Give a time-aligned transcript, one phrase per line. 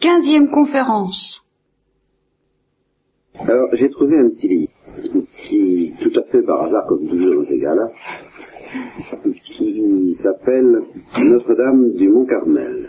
[0.00, 1.44] Quinzième conférence.
[3.34, 4.72] Alors, j'ai trouvé un petit livre
[5.46, 7.90] qui, tout à fait par hasard, comme toujours dans ces cas-là,
[9.44, 10.84] qui s'appelle
[11.18, 12.88] Notre-Dame du Mont-Carmel,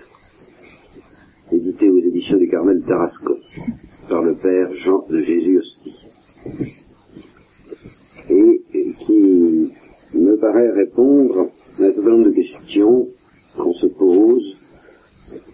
[1.51, 3.39] édité aux éditions du Carmel Tarascon,
[4.07, 5.99] par le père Jean de Jésus Hostie,
[8.29, 9.73] et qui
[10.13, 13.09] me paraît répondre à un certain nombre de questions
[13.57, 14.60] qu'on se pose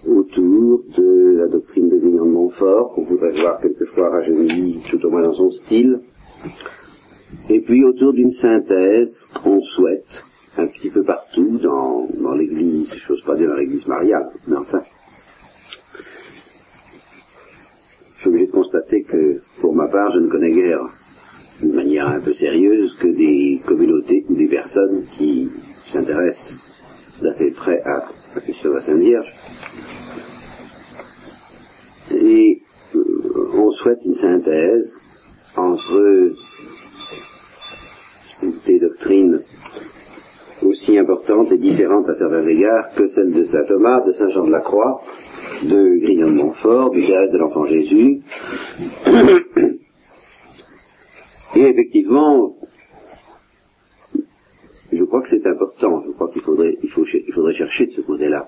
[0.06, 5.10] autour de la doctrine de Vignon de Montfort, qu'on voudrait voir quelquefois rajeunie, tout au
[5.10, 6.00] moins dans son style,
[7.50, 9.14] et puis autour d'une synthèse
[9.44, 10.24] qu'on souhaite
[10.58, 14.58] un petit peu partout dans, dans l'église, je n'ose pas dire dans l'église mariale, mais
[14.58, 14.82] enfin.
[18.16, 20.82] Je suis obligé de constater que, pour ma part, je ne connais guère,
[21.62, 25.50] d'une manière un peu sérieuse, que des communautés ou des personnes qui
[25.92, 26.58] s'intéressent
[27.22, 28.06] d'assez près à
[28.40, 29.34] de la Sainte Vierge.
[32.12, 32.62] Et
[32.96, 33.00] euh,
[33.56, 34.96] on souhaite une synthèse
[35.56, 36.34] entre
[38.66, 39.42] des doctrines
[40.64, 44.46] aussi importantes et différentes à certains égards que celles de saint Thomas, de saint Jean
[44.46, 45.02] de la Croix,
[45.64, 48.22] de Grignon de Montfort, du Thérèse de l'Enfant Jésus.
[51.56, 52.57] Et effectivement,
[55.08, 56.04] crois que c'est important.
[56.06, 58.48] Je crois qu'il faudrait, il faut, il faudrait chercher de ce côté-là.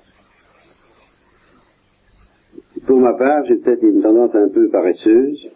[2.86, 5.48] Pour ma part, j'ai peut-être une tendance un peu paresseuse,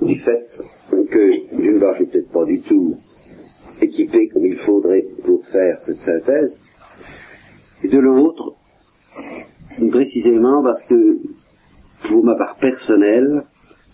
[0.00, 0.46] du fait
[0.90, 2.94] que, d'une part, je suis peut-être pas du tout
[3.80, 6.58] équipé comme il faudrait pour faire cette synthèse,
[7.82, 8.54] et de l'autre,
[9.90, 11.18] précisément parce que,
[12.08, 13.42] pour ma part personnelle,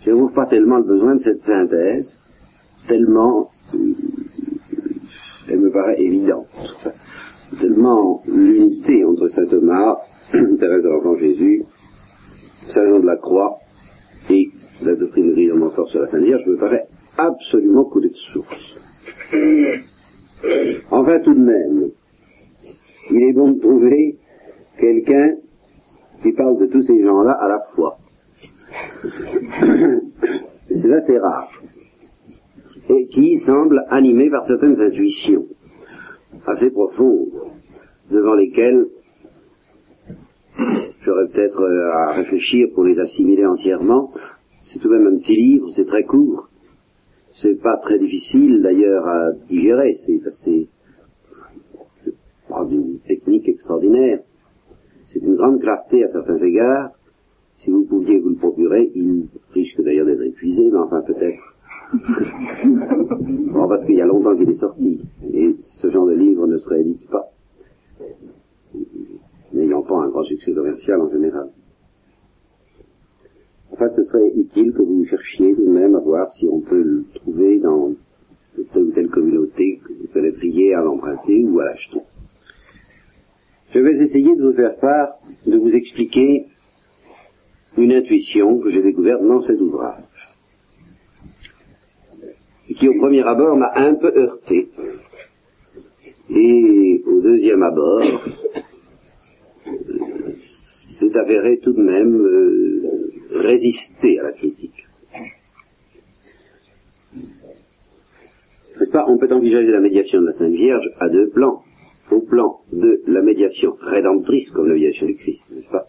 [0.02, 2.16] je n'éprouve pas tellement le besoin de cette synthèse,
[2.86, 4.23] tellement elle me
[5.74, 6.46] paraît évidente,
[7.60, 9.98] tellement l'unité entre saint Thomas,
[10.32, 11.64] Thérèse de l'Enfant Jésus,
[12.68, 13.58] Saint Jean de la Croix
[14.30, 14.48] et
[14.82, 16.86] la doctrine de Guillaume Montfort sur la Sainte Vierge me paraît
[17.18, 18.78] absolument couler de source.
[20.90, 21.90] Enfin, tout de même,
[23.10, 24.18] il est bon de trouver
[24.78, 25.36] quelqu'un
[26.22, 27.98] qui parle de tous ces gens-là à la fois.
[30.68, 31.50] C'est assez rare.
[32.88, 35.46] Et qui semble animé par certaines intuitions
[36.46, 37.30] assez profondes,
[38.10, 38.86] devant lesquelles
[41.02, 41.62] j'aurais peut-être
[41.94, 44.10] à réfléchir pour les assimiler entièrement.
[44.64, 46.48] C'est tout de même un petit livre, c'est très court.
[47.42, 50.68] C'est pas très difficile d'ailleurs à digérer, c'est assez
[52.68, 54.20] d'une technique extraordinaire.
[55.12, 56.90] C'est une grande clarté à certains égards.
[57.58, 61.53] Si vous pouviez vous le procurer, il risque d'ailleurs d'être épuisé, mais enfin peut-être.
[62.64, 65.00] bon, parce qu'il y a longtemps qu'il est sorti,
[65.32, 67.30] et ce genre de livre ne se réédite pas,
[69.52, 71.50] n'ayant pas un grand succès commercial en général.
[73.72, 76.82] Enfin, ce serait utile que vous cherchiez tout de même à voir si on peut
[76.82, 77.92] le trouver dans
[78.72, 82.00] telle ou telle communauté que vous connaîtriez à l'emprunter ou à l'acheter.
[83.72, 85.14] Je vais essayer de vous faire part,
[85.46, 86.46] de vous expliquer
[87.76, 90.04] une intuition que j'ai découverte dans cet ouvrage,
[92.72, 94.68] qui au premier abord m'a un peu heurté,
[96.30, 98.02] et au deuxième abord
[100.98, 104.86] s'est avéré tout de même euh, résister à la critique.
[108.78, 109.04] N'est-ce pas?
[109.08, 111.62] On peut envisager la médiation de la Sainte Vierge à deux plans.
[112.10, 115.86] Au plan de la médiation rédemptrice, comme la médiation du Christ, n'est-ce pas?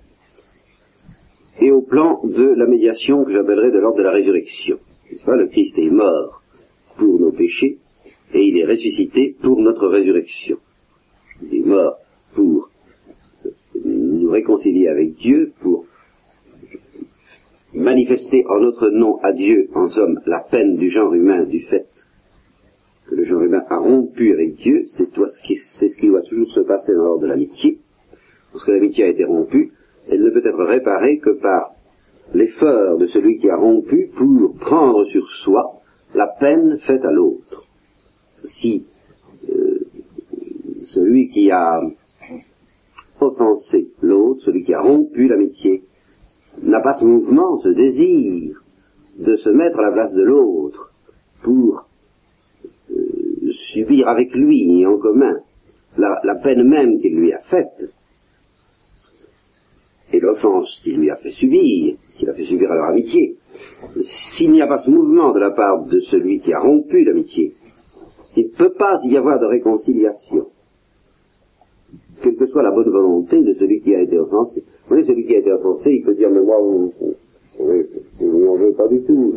[1.59, 4.77] Et au plan de la médiation que j'appellerais de l'ordre de la résurrection.
[5.11, 5.35] N'est-ce pas?
[5.35, 6.41] Le Christ est mort
[6.97, 7.77] pour nos péchés
[8.33, 10.57] et il est ressuscité pour notre résurrection.
[11.41, 11.97] Il est mort
[12.33, 12.69] pour
[13.83, 15.85] nous réconcilier avec Dieu, pour
[17.73, 21.87] manifester en notre nom à Dieu, en somme, la peine du genre humain du fait
[23.07, 26.61] que le genre humain a rompu avec Dieu, c'est ce, ce qui doit toujours se
[26.61, 27.77] passer dans l'ordre de l'amitié.
[28.51, 29.71] Lorsque l'amitié a été rompue,
[30.09, 31.71] elle ne peut être réparée que par
[32.33, 35.81] l'effort de celui qui a rompu pour prendre sur soi
[36.15, 37.65] la peine faite à l'autre.
[38.45, 38.85] Si
[39.49, 39.79] euh,
[40.93, 41.81] celui qui a
[43.19, 45.83] offensé l'autre, celui qui a rompu l'amitié,
[46.61, 48.61] n'a pas ce mouvement, ce désir
[49.17, 50.91] de se mettre à la place de l'autre
[51.43, 51.85] pour
[52.91, 55.37] euh, subir avec lui et en commun
[55.97, 57.91] la, la peine même qu'il lui a faite
[60.11, 63.35] et l'offense qu'il lui a fait subir, qu'il a fait subir à leur amitié,
[64.37, 67.53] s'il n'y a pas ce mouvement de la part de celui qui a rompu l'amitié,
[68.35, 70.47] il ne peut pas y avoir de réconciliation,
[72.21, 74.61] quelle que soit la bonne volonté de celui qui a été offensé.
[74.61, 76.91] Vous voyez, celui fiancé, il peut dire, mais moi, on
[78.21, 79.33] n'en veut pas du tout.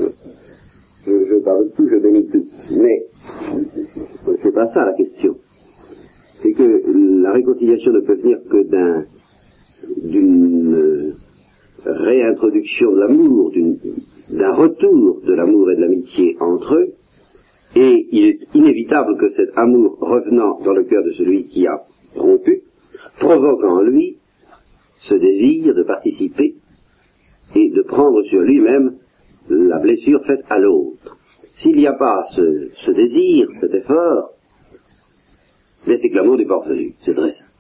[1.07, 2.45] Je, je parle tout, je bénis tout.
[2.73, 3.07] Mais,
[4.43, 5.37] c'est pas ça la question.
[6.43, 9.05] C'est que la réconciliation ne peut venir que d'un,
[10.05, 10.88] d'une
[12.09, 13.53] réintroduction de l'amour,
[14.31, 16.95] d'un retour de l'amour et de l'amitié entre eux,
[17.77, 21.83] et il est inévitable que cet amour revenant dans le cœur de celui qui a
[22.17, 22.63] rompu,
[23.19, 24.19] provoque en lui
[25.01, 26.55] ce désir de participer
[27.55, 28.97] et de prendre sur lui-même
[29.51, 31.17] la blessure faite à l'autre.
[31.55, 34.31] S'il n'y a pas ce, désir, cet effort,
[35.85, 37.51] c'est que l'amour n'est pas revenu, c'est très simple.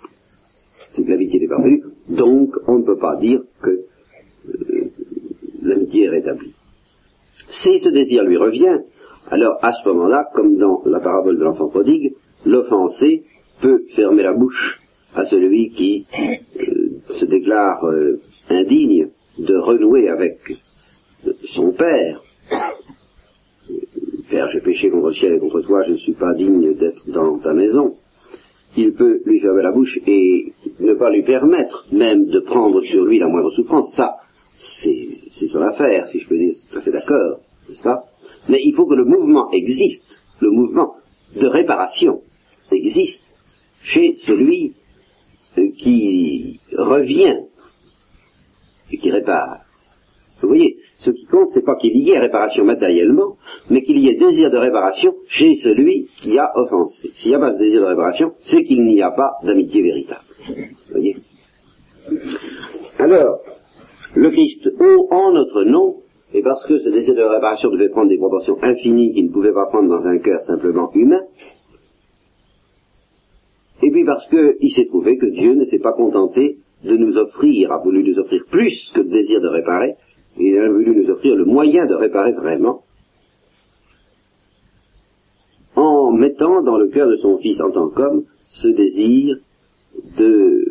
[0.93, 3.85] C'est que l'amitié n'est pas revenue, donc on ne peut pas dire que
[5.63, 6.55] l'amitié est rétablie.
[7.51, 8.79] Si ce désir lui revient,
[9.31, 12.15] alors à ce moment-là, comme dans la parabole de l'enfant prodigue,
[12.45, 13.25] l'offensé
[13.61, 14.81] peut fermer la bouche
[15.15, 19.09] à celui qui euh, se déclare euh, indigne
[19.39, 20.39] de renouer avec
[21.55, 22.23] son père.
[24.31, 27.11] Père, j'ai péché contre le ciel et contre toi, je ne suis pas digne d'être
[27.11, 27.97] dans ta maison.
[28.77, 33.05] Il peut lui fermer la bouche et ne pas lui permettre même de prendre sur
[33.05, 33.95] lui la moindre souffrance.
[33.97, 34.17] Ça,
[34.83, 38.05] c'est son affaire, si je peux dire, tout à fait d'accord, n'est-ce pas?
[38.49, 40.95] Mais il faut que le mouvement existe, le mouvement
[41.35, 42.23] de réparation
[42.71, 43.23] existe
[43.83, 44.75] chez celui
[45.59, 47.37] euh, qui revient
[48.91, 49.61] et qui répare.
[50.41, 53.37] Vous voyez, ce qui compte, c'est pas qu'il y ait réparation matériellement,
[53.71, 57.11] mais qu'il y ait désir de réparation chez celui qui a offensé.
[57.15, 60.25] S'il n'y a pas de désir de réparation, c'est qu'il n'y a pas d'amitié véritable.
[60.49, 61.17] Vous voyez?
[62.99, 63.41] Alors,
[64.15, 65.97] le Christ, haut en notre nom,
[66.33, 69.53] et parce que ce désir de réparation devait prendre des proportions infinies qu'il ne pouvait
[69.53, 71.21] pas prendre dans un cœur simplement humain,
[73.83, 77.73] et puis parce qu'il s'est trouvé que Dieu ne s'est pas contenté de nous offrir,
[77.73, 79.95] a voulu nous offrir plus que le désir de réparer,
[80.39, 82.83] il a voulu nous offrir le moyen de réparer vraiment,
[85.75, 89.37] en mettant dans le cœur de son Fils en tant qu'homme ce désir
[90.19, 90.65] de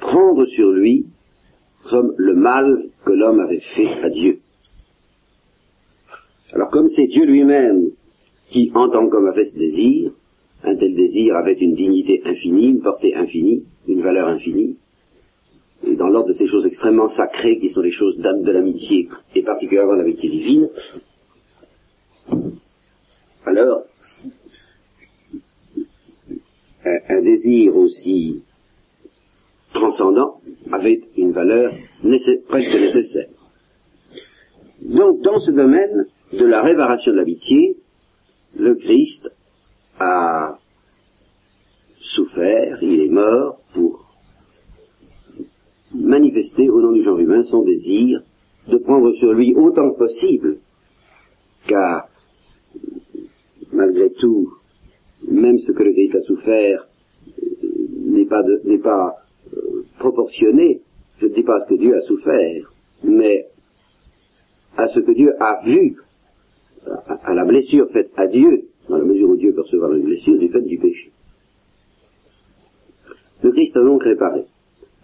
[0.00, 1.06] prendre sur lui
[1.88, 4.38] comme le mal que l'homme avait fait à Dieu.
[6.52, 7.90] Alors comme c'est Dieu lui-même
[8.50, 10.12] qui, en tant qu'homme, a fait ce désir,
[10.62, 14.76] un tel désir avait une dignité infinie, une portée infinie, une valeur infinie,
[15.84, 19.08] et dans l'ordre de ces choses extrêmement sacrées qui sont les choses d'âme de l'amitié,
[19.34, 20.68] et particulièrement l'amitié divine,
[23.44, 23.82] alors
[26.84, 28.42] un, désir aussi
[29.72, 30.40] transcendant
[30.70, 31.72] avait une valeur
[32.48, 33.28] presque nécessaire.
[34.82, 37.76] Donc dans ce domaine de la réparation de l'amitié,
[38.56, 39.30] le Christ
[39.98, 40.58] a
[42.00, 44.04] souffert, il est mort pour
[45.94, 48.22] manifester au nom du genre humain son désir
[48.68, 50.58] de prendre sur lui autant que possible,
[51.66, 52.08] car
[53.72, 54.52] malgré tout,
[55.28, 56.88] même ce que le Christ a souffert
[58.06, 59.21] n'est pas, pas euh,
[59.98, 60.80] proportionné,
[61.18, 62.72] je ne dis pas à ce que Dieu a souffert,
[63.04, 63.46] mais
[64.76, 65.96] à ce que Dieu a vu,
[67.06, 70.38] à la blessure faite à Dieu dans la mesure où Dieu peut recevoir une blessure
[70.38, 71.10] du fait du péché.
[73.42, 74.44] Le Christ a donc réparé.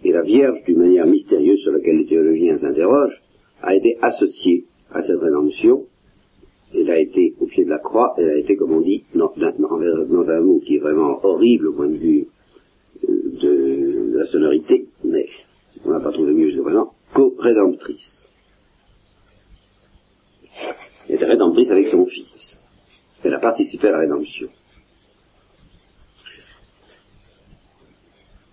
[0.03, 3.21] Et la Vierge, d'une manière mystérieuse sur laquelle les théologiens s'interrogent,
[3.61, 5.85] a été associée à cette rédemption.
[6.73, 9.31] Elle a été au pied de la croix, elle a été, comme on dit, dans,
[9.35, 12.27] un mot qui est vraiment horrible au point de vue
[13.09, 15.27] euh, de, la sonorité, mais
[15.85, 18.21] on n'a pas trouvé mieux jusqu'à présent, co-rédemptrice.
[21.07, 22.59] Elle était rédemptrice avec son fils.
[23.23, 24.49] Elle a participé à la rédemption.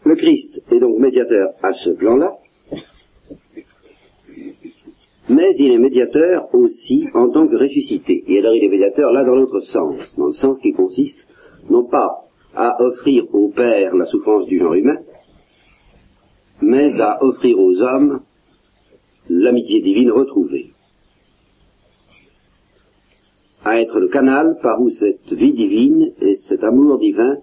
[0.05, 2.37] Le Christ est donc médiateur à ce plan-là,
[5.29, 8.23] mais il est médiateur aussi en tant que ressuscité.
[8.29, 11.19] Et alors il est médiateur là dans l'autre sens, dans le sens qui consiste
[11.69, 14.99] non pas à offrir au Père la souffrance du genre humain,
[16.63, 18.21] mais à offrir aux hommes
[19.29, 20.73] l'amitié divine retrouvée
[23.67, 27.39] à être le canal par où cette vie divine et cet amour divin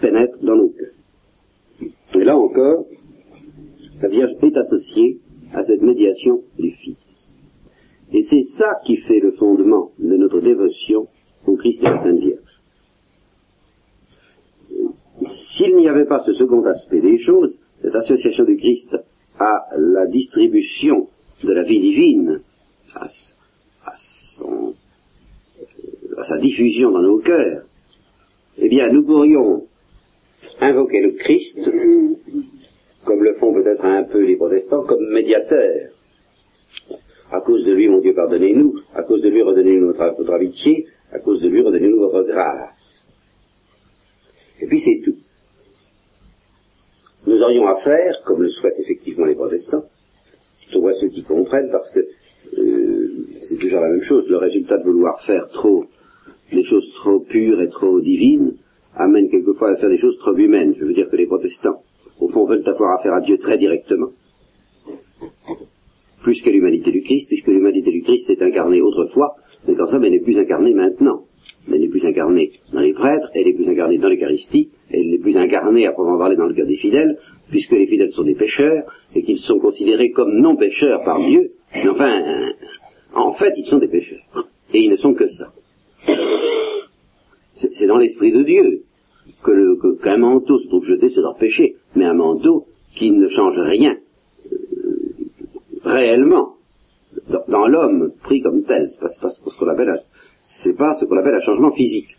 [0.00, 1.90] pénètrent dans nos cœurs.
[2.14, 2.86] Et là encore,
[4.02, 5.20] la Vierge est associée
[5.54, 6.96] à cette médiation du Fils.
[8.12, 11.06] Et c'est ça qui fait le fondement de notre dévotion
[11.46, 12.47] au Christ et la Sainte Vierge.
[15.58, 18.96] S'il n'y avait pas ce second aspect des choses, cette association du Christ
[19.40, 21.08] à la distribution
[21.42, 22.42] de la vie divine,
[22.94, 23.08] à
[26.28, 27.64] sa diffusion dans nos cœurs,
[28.56, 29.66] eh bien, nous pourrions
[30.60, 31.68] invoquer le Christ,
[33.04, 35.90] comme le font peut-être un peu les protestants comme médiateurs.
[37.32, 38.74] À cause de lui, mon Dieu, pardonnez-nous.
[38.94, 40.86] À cause de lui, redonnez-nous notre, votre amitié.
[41.10, 42.74] À cause de lui, redonnez-nous votre grâce.
[44.60, 45.18] Et puis c'est tout.
[47.28, 49.84] Nous aurions affaire, comme le souhaitent effectivement les protestants,
[50.76, 53.08] vois ceux qui comprennent parce que euh,
[53.46, 54.24] c'est toujours la même chose.
[54.30, 55.84] Le résultat de vouloir faire trop
[56.50, 58.54] des choses trop pures et trop divines
[58.94, 60.74] amène quelquefois à faire des choses trop humaines.
[60.78, 61.82] Je veux dire que les protestants,
[62.18, 64.08] au fond, veulent avoir affaire à Dieu très directement,
[66.22, 69.34] plus que l'humanité du Christ, puisque l'humanité du Christ s'est incarnée autrefois,
[69.66, 71.24] mais quand ça, elle n'est plus incarnée maintenant.
[71.70, 75.18] Elle n'est plus incarnée dans les prêtres, elle n'est plus incarnée dans l'Eucharistie, elle n'est
[75.18, 77.18] plus incarnée, à proprement parler, dans le cœur des fidèles,
[77.50, 81.52] puisque les fidèles sont des pécheurs, et qu'ils sont considérés comme non pécheurs par Dieu,
[81.74, 82.22] mais enfin,
[83.14, 84.46] en fait, ils sont des pécheurs.
[84.72, 85.52] Et ils ne sont que ça.
[87.56, 88.82] C'est dans l'esprit de Dieu
[89.42, 93.58] que qu'un manteau se trouve jeté sur leur péché, mais un manteau qui ne change
[93.58, 93.96] rien
[94.52, 94.56] euh,
[95.84, 96.54] réellement
[97.48, 98.88] dans, l'homme pris comme tel.
[98.90, 100.02] C'est ce qu'on appelle,
[100.62, 102.17] c'est pas ce qu'on appelle un changement physique.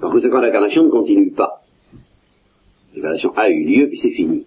[0.00, 1.62] Par conséquent, l'incarnation ne continue pas.
[2.94, 4.46] L'incarnation a eu lieu, puis c'est fini.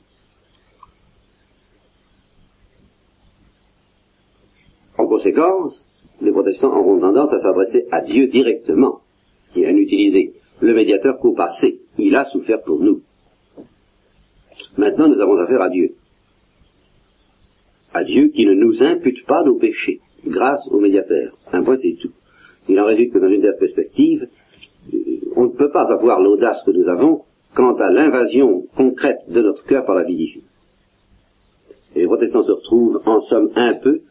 [4.98, 5.86] En conséquence,
[6.22, 9.02] les protestants auront tendance à s'adresser à Dieu directement
[9.56, 11.80] et à n'utiliser le médiateur qu'au passé.
[11.98, 13.02] Il a souffert pour nous.
[14.78, 15.92] Maintenant, nous avons affaire à Dieu.
[17.94, 21.38] À Dieu qui ne nous impute pas nos péchés, grâce au médiateur.
[21.52, 22.12] Un point, c'est tout.
[22.70, 24.28] Il en résulte que dans une telle perspective,
[25.36, 29.64] on ne peut pas avoir l'audace que nous avons quant à l'invasion concrète de notre
[29.66, 30.44] cœur par la vie divine.
[31.96, 34.02] Et les protestants se retrouvent, en somme, un peu,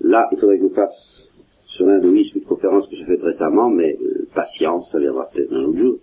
[0.00, 1.28] là, il faudrait que je fasse
[1.66, 5.64] sur l'hindouisme, une conférence que j'ai faite récemment, mais euh, patience, ça viendra peut-être un
[5.64, 5.98] autre jour.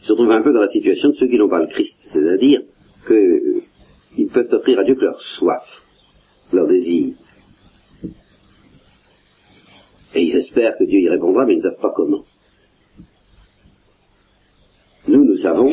[0.00, 1.96] Ils se retrouvent un peu dans la situation de ceux qui n'ont pas le Christ,
[2.12, 2.60] c'est-à-dire
[3.06, 5.64] qu'ils euh, peuvent offrir à Dieu que leur soif,
[6.52, 7.14] leur désir.
[10.14, 12.22] Et ils espèrent que Dieu y répondra, mais ils ne savent pas comment.
[15.06, 15.70] Nous, nous savons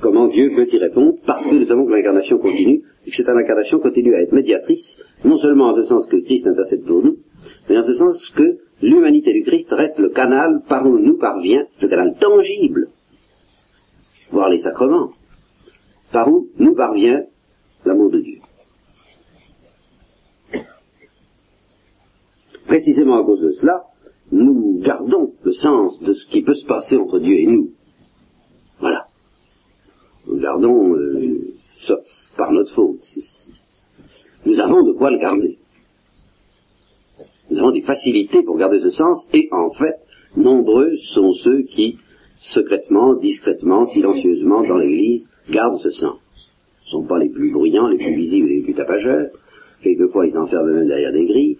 [0.00, 3.28] comment Dieu peut y répondre, parce que nous savons que l'incarnation continue, et que cette
[3.28, 7.18] incarnation continue à être médiatrice, non seulement en ce sens que Christ intercède pour nous,
[7.68, 11.66] mais en ce sens que l'humanité du Christ reste le canal par où nous parvient,
[11.80, 12.88] le canal tangible,
[14.30, 15.10] voire les sacrements,
[16.10, 17.22] par où nous parvient
[17.84, 18.38] l'amour de Dieu.
[22.66, 23.82] Précisément à cause de cela,
[24.32, 27.70] nous gardons le sens de ce qui peut se passer entre Dieu et nous.
[30.26, 31.54] Nous gardons, euh,
[31.86, 31.96] ça,
[32.36, 33.00] par notre faute.
[34.46, 35.58] Nous avons de quoi le garder.
[37.50, 39.96] Nous avons des facilités pour garder ce sens, et en fait,
[40.36, 41.98] nombreux sont ceux qui,
[42.40, 46.18] secrètement, discrètement, silencieusement, dans l'Église, gardent ce sens.
[46.86, 49.28] Ce ne sont pas les plus bruyants, les plus visibles, les plus tapageurs.
[49.82, 51.58] Quelquefois, ils s'enferment même derrière des grilles.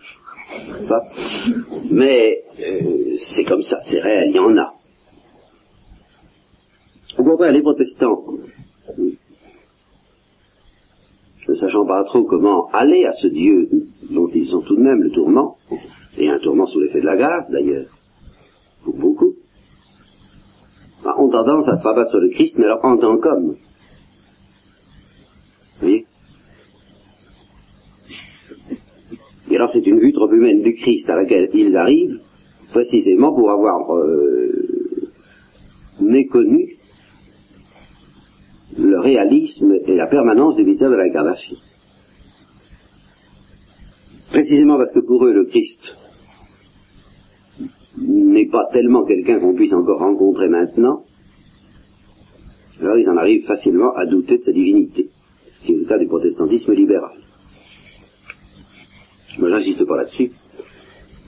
[1.90, 4.74] Mais euh, c'est comme ça, c'est réel, il y en a.
[7.18, 8.24] Au contraire, les protestants,
[11.48, 13.68] ne sachant pas trop comment aller à ce Dieu
[14.10, 15.56] dont ils sont tout de même le tourment,
[16.16, 17.88] et un tourment sous l'effet de la grâce d'ailleurs,
[18.84, 19.34] pour beaucoup,
[21.02, 23.56] bah, ont tendance à se rabattre sur le Christ, mais alors en tant qu'homme.
[25.74, 26.06] Vous voyez?
[29.50, 32.20] Et alors c'est une vue trop humaine du Christ à laquelle ils arrivent,
[32.70, 35.10] précisément pour avoir euh,
[36.00, 36.73] méconnu
[38.78, 41.56] le réalisme et la permanence du mystère de l'incarnation.
[44.30, 45.96] Précisément parce que pour eux, le Christ
[47.98, 51.04] n'est pas tellement quelqu'un qu'on puisse encore rencontrer maintenant,
[52.80, 55.10] alors ils en arrivent facilement à douter de sa divinité,
[55.46, 57.16] ce qui est le cas du protestantisme libéral.
[59.38, 60.32] Moi, j'insiste pas là-dessus,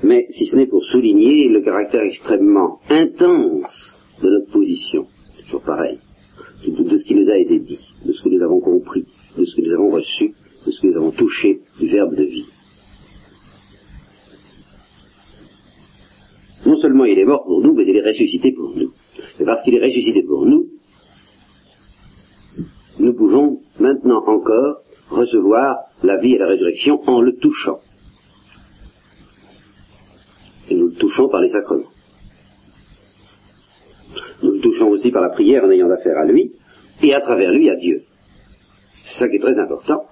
[0.03, 5.07] mais si ce n'est pour souligner le caractère extrêmement intense de notre position,
[5.45, 5.99] toujours pareil,
[6.65, 9.05] de, ce qui nous a été dit, de ce que nous avons compris,
[9.37, 10.35] de ce que nous avons reçu,
[10.65, 12.47] de ce que nous avons touché du Verbe de vie.
[16.65, 18.93] Non seulement il est mort pour nous, mais il est ressuscité pour nous.
[19.39, 20.67] Et parce qu'il est ressuscité pour nous,
[22.99, 27.79] nous pouvons maintenant encore recevoir la vie et la résurrection en le touchant.
[30.69, 31.96] Et nous le touchons par les sacrements.
[34.85, 36.53] Aussi par la prière en ayant affaire à lui,
[37.03, 38.03] et à travers lui à Dieu.
[39.05, 40.03] C'est ça qui est très important.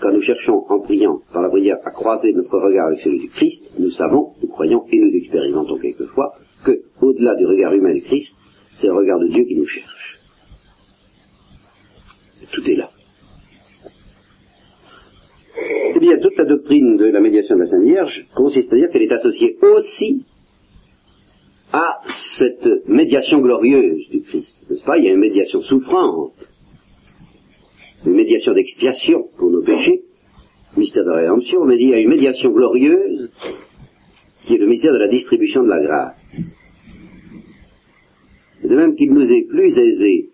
[0.00, 3.28] Quand nous cherchons en priant par la prière à croiser notre regard avec celui du
[3.28, 6.34] Christ, nous savons, nous croyons et nous expérimentons quelquefois
[6.64, 8.34] que, au-delà du regard humain du Christ,
[8.80, 10.18] c'est le regard de Dieu qui nous cherche.
[12.52, 12.90] Tout est là.
[16.22, 19.12] toute la doctrine de la médiation de la Sainte Vierge consiste à dire qu'elle est
[19.12, 20.24] associée aussi
[21.72, 22.00] à
[22.38, 24.54] cette médiation glorieuse du Christ.
[24.68, 24.98] N'est-ce pas?
[24.98, 26.34] Il y a une médiation souffrante,
[28.04, 30.02] une médiation d'expiation pour nos péchés,
[30.76, 33.30] mystère de rédemption, mais il y a une médiation glorieuse
[34.44, 36.16] qui est le mystère de la distribution de la grâce.
[38.64, 40.30] De même qu'il nous est plus aisé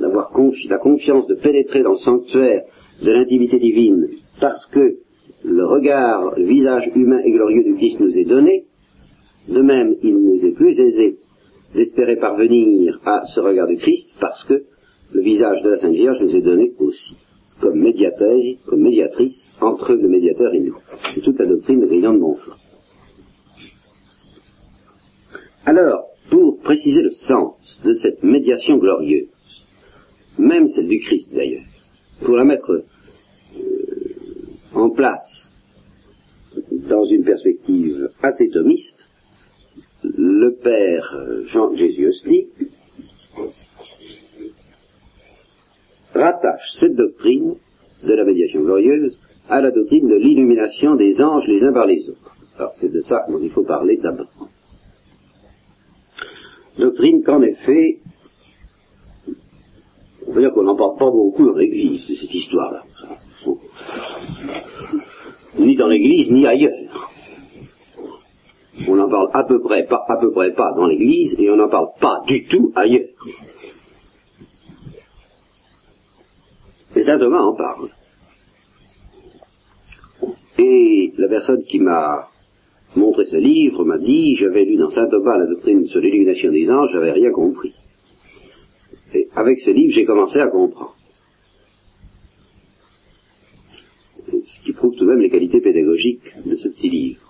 [0.00, 0.30] d'avoir
[0.68, 2.62] la confiance de pénétrer dans le sanctuaire
[3.02, 4.08] de l'intimité divine
[4.40, 4.96] parce que
[5.44, 8.64] le regard, le visage humain et glorieux du Christ nous est donné,
[9.50, 11.18] de même il nous est plus aisé
[11.74, 14.64] d'espérer parvenir à ce regard du Christ parce que
[15.12, 17.16] le visage de la Sainte Vierge nous est donné aussi,
[17.60, 20.76] comme médiateur, comme médiatrice entre le médiateur et nous.
[21.14, 22.58] C'est toute la doctrine de Grillon de Montfort.
[25.66, 29.28] Alors, pour préciser le sens de cette médiation glorieuse,
[30.38, 31.64] même celle du Christ d'ailleurs,
[32.24, 32.84] pour la mettre euh,
[34.74, 35.48] en place
[36.88, 38.96] dans une perspective assez thomiste,
[40.02, 41.14] le père
[41.46, 42.10] Jean Jésus
[46.14, 47.56] rattache cette doctrine
[48.02, 52.08] de la médiation glorieuse à la doctrine de l'illumination des anges les uns par les
[52.08, 52.36] autres.
[52.56, 54.48] Alors c'est de ça dont il faut parler d'abord.
[56.78, 57.98] Doctrine qu'en effet,
[60.26, 62.84] on veut dire qu'on n'en parle pas beaucoup dans l'Église, de cette histoire-là.
[65.58, 67.09] Ni dans l'Église, ni ailleurs.
[68.88, 71.56] On en parle à peu près pas, à peu près pas dans l'Église, et on
[71.56, 73.08] n'en parle pas du tout ailleurs.
[76.94, 77.88] Et saint Thomas en parle.
[80.58, 82.28] Et la personne qui m'a
[82.96, 86.70] montré ce livre m'a dit, j'avais lu dans saint Thomas la doctrine sur l'illumination des
[86.70, 87.74] anges, j'avais rien compris.
[89.14, 90.96] Et avec ce livre, j'ai commencé à comprendre.
[94.26, 97.29] Ce qui prouve tout de même les qualités pédagogiques de ce petit livre.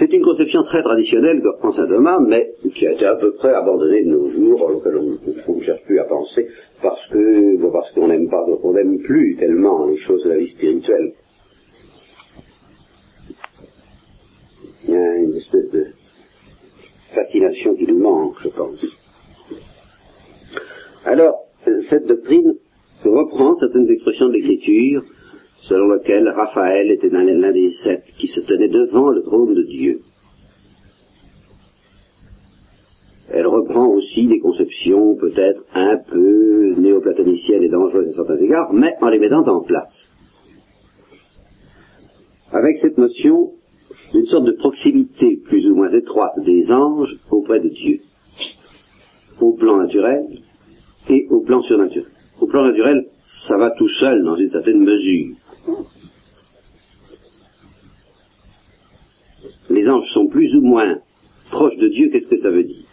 [0.00, 3.52] C'est une conception très traditionnelle en saint Thomas, mais qui a été à peu près
[3.52, 6.48] abandonnée de nos jours, auquel on ne cherche plus à penser,
[6.80, 10.48] parce que parce qu'on n'aime pas, on n'aime plus tellement les choses de la vie
[10.48, 11.12] spirituelle.
[14.84, 15.84] Il y a une espèce de
[17.14, 18.86] fascination qui nous manque, je pense.
[21.04, 21.34] Alors,
[21.90, 22.54] cette doctrine
[23.04, 25.02] reprend certaines expressions de l'Écriture,
[25.68, 30.00] selon lesquelles Raphaël était l'un des sept qui se tenait devant le trône de Dieu.
[33.32, 38.94] Elle reprend aussi des conceptions peut-être un peu néoplatoniciennes et dangereuses à certains égards, mais
[39.00, 40.12] en les mettant en place.
[42.52, 43.52] Avec cette notion
[44.14, 48.00] une sorte de proximité plus ou moins étroite des anges auprès de Dieu,
[49.40, 50.26] au plan naturel
[51.08, 52.10] et au plan surnaturel.
[52.40, 53.06] Au plan naturel,
[53.46, 55.36] ça va tout seul dans une certaine mesure.
[59.68, 60.98] Les anges sont plus ou moins
[61.50, 62.86] proches de Dieu, qu'est-ce que ça veut dire?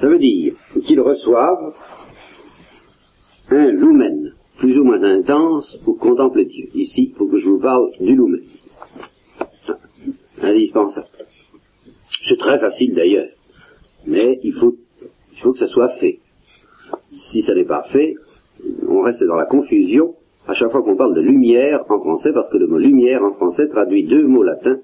[0.00, 0.54] Ça veut dire
[0.84, 1.74] qu'ils reçoivent
[3.50, 6.68] un lumen plus ou moins intense pour contempler Dieu.
[6.74, 8.42] Ici, il faut que je vous parle du lumen
[10.42, 11.08] indispensable.
[12.26, 13.30] C'est très facile d'ailleurs,
[14.06, 14.76] mais il faut,
[15.32, 16.20] il faut que ça soit fait.
[17.30, 18.14] Si ça n'est pas fait,
[18.88, 20.14] on reste dans la confusion
[20.48, 23.34] à chaque fois qu'on parle de lumière en français, parce que le mot lumière en
[23.34, 24.80] français traduit deux mots latins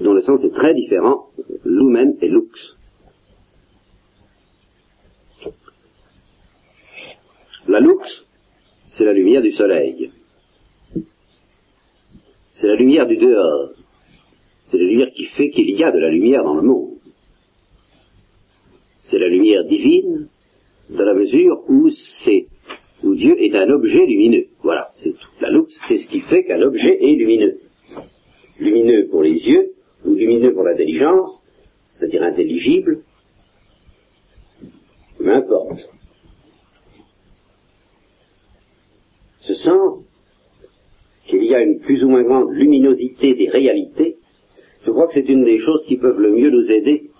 [0.00, 1.28] dont le sens est très différent,
[1.64, 2.76] lumen et lux.
[7.66, 8.26] La lux,
[8.88, 10.12] c'est la lumière du soleil.
[12.56, 13.70] C'est la lumière du dehors.
[14.68, 16.96] C'est la lumière qui fait qu'il y a de la lumière dans le monde.
[19.04, 20.28] C'est la lumière divine
[20.90, 21.88] dans la mesure où
[22.24, 22.46] c'est
[23.02, 24.46] où Dieu est un objet lumineux.
[24.62, 25.28] Voilà, c'est tout.
[25.40, 27.58] La loupe, c'est ce qui fait qu'un objet est lumineux.
[28.58, 29.72] Lumineux pour les yeux,
[30.04, 31.42] ou lumineux pour l'intelligence,
[31.92, 33.02] c'est-à-dire intelligible,
[35.18, 35.88] peu importe.
[39.40, 40.04] Ce sens
[41.26, 44.16] qu'il y a une plus ou moins grande luminosité des réalités
[44.86, 47.10] je crois que c'est une des choses qui peuvent le mieux nous aider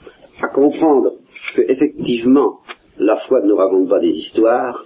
[0.41, 1.15] à comprendre
[1.57, 2.61] que effectivement
[2.97, 4.85] la foi ne nous raconte pas des histoires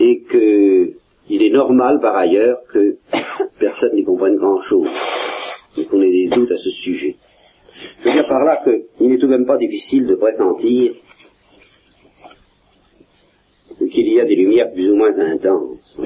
[0.00, 2.96] et qu'il est normal par ailleurs que
[3.60, 4.88] personne n'y comprenne grand chose
[5.76, 7.16] et qu'on ait des doutes à ce sujet.
[8.00, 10.92] Je veux dire par là qu'il n'est tout de même pas difficile de pressentir
[13.90, 15.98] qu'il y a des lumières plus ou moins intenses.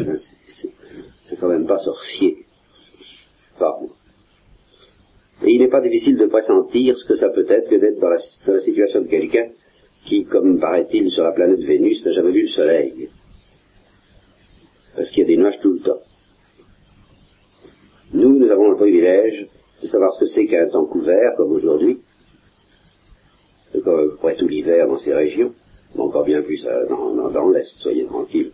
[1.28, 2.36] C'est quand même pas sorcier.
[3.58, 3.88] Pardon.
[5.44, 8.08] Et il n'est pas difficile de pressentir ce que ça peut être que d'être dans
[8.08, 9.48] la, situation de quelqu'un
[10.06, 13.08] qui, comme paraît-il sur la planète Vénus, n'a jamais vu le soleil.
[14.96, 16.00] Parce qu'il y a des nuages tout le temps.
[18.12, 19.48] Nous, nous avons le privilège
[19.82, 21.98] de savoir ce que c'est qu'un temps couvert, comme aujourd'hui,
[23.82, 25.52] comme pourrait tout l'hiver dans ces régions,
[25.94, 28.52] mais encore bien plus euh, dans, dans, l'Est, soyez tranquilles.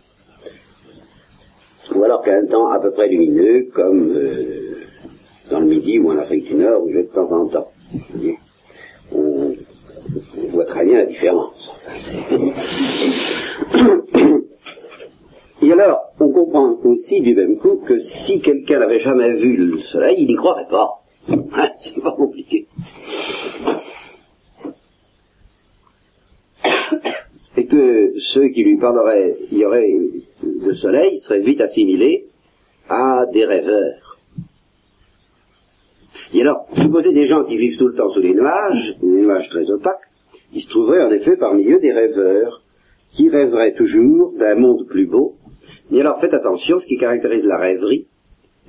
[1.93, 4.85] Ou alors qu'un temps à peu près lumineux, comme euh,
[5.49, 7.71] dans le Midi ou en Afrique du Nord, où je vais de temps en temps.
[9.13, 9.53] On,
[10.37, 11.69] on voit très bien la différence.
[15.61, 19.81] Et alors, on comprend aussi du même coup que si quelqu'un n'avait jamais vu le
[19.81, 21.01] soleil, il n'y croirait pas.
[21.29, 21.37] Hein,
[21.81, 22.67] c'est pas compliqué.
[27.57, 29.91] Et que ceux qui lui parleraient, il y aurait
[30.43, 32.27] de soleil, seraient vite assimilés
[32.87, 34.17] à des rêveurs.
[36.33, 39.49] Et alors, supposez des gens qui vivent tout le temps sous les nuages, des nuages
[39.49, 40.07] très opaques,
[40.53, 42.61] il se trouverait en effet parmi eux des rêveurs,
[43.11, 45.35] qui rêveraient toujours d'un monde plus beau.
[45.91, 48.07] Mais alors faites attention, ce qui caractérise la rêverie,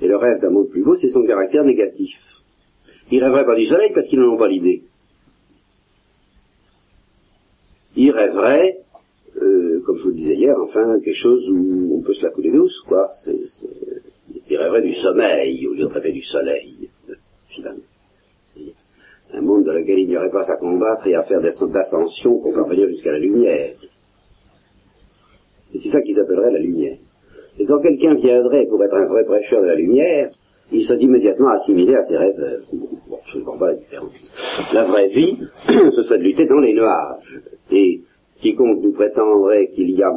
[0.01, 2.17] et le rêve d'un monde plus beau, c'est son caractère négatif.
[3.11, 4.83] Ils rêveraient pas du soleil parce qu'ils n'en ont pas l'idée.
[7.95, 8.79] Ils rêveraient,
[9.37, 12.31] euh, comme je vous le disais hier, enfin, quelque chose où on peut se la
[12.31, 13.07] couler douce, quoi.
[14.49, 16.89] Ils rêveraient du sommeil au lieu de rêver du soleil,
[17.49, 17.83] finalement.
[19.35, 22.53] Un monde dans lequel il n'y aurait pas à combattre et à faire d'ascension pour
[22.53, 23.75] parvenir jusqu'à la lumière.
[25.73, 26.97] Et c'est ça qu'ils appelleraient la lumière.
[27.59, 30.29] Et quand quelqu'un viendrait pour être un vrai prêcheur de la lumière,
[30.71, 32.61] il se dit immédiatement assimilé à ses rêves.
[33.07, 34.11] Bon, je ne comprends pas la différence.
[34.73, 35.37] La vraie vie,
[35.67, 37.41] ce serait de lutter dans les nuages.
[37.71, 38.01] Et
[38.41, 40.11] quiconque nous prétendrait qu'il y a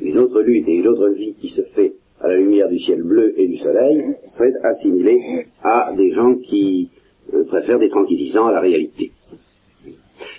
[0.00, 3.02] une autre lutte et une autre vie qui se fait à la lumière du ciel
[3.02, 4.02] bleu et du soleil,
[4.36, 6.90] serait assimilé à des gens qui
[7.34, 9.10] euh, préfèrent des tranquillisants à la réalité.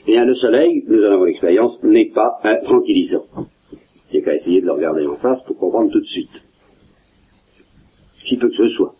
[0.08, 3.26] Bien, le soleil, nous en avons l'expérience, n'est pas un tranquillisant.
[4.16, 6.42] Il n'y a qu'à essayer de le regarder en face pour comprendre tout de suite.
[8.24, 8.96] Si peu que ce soit.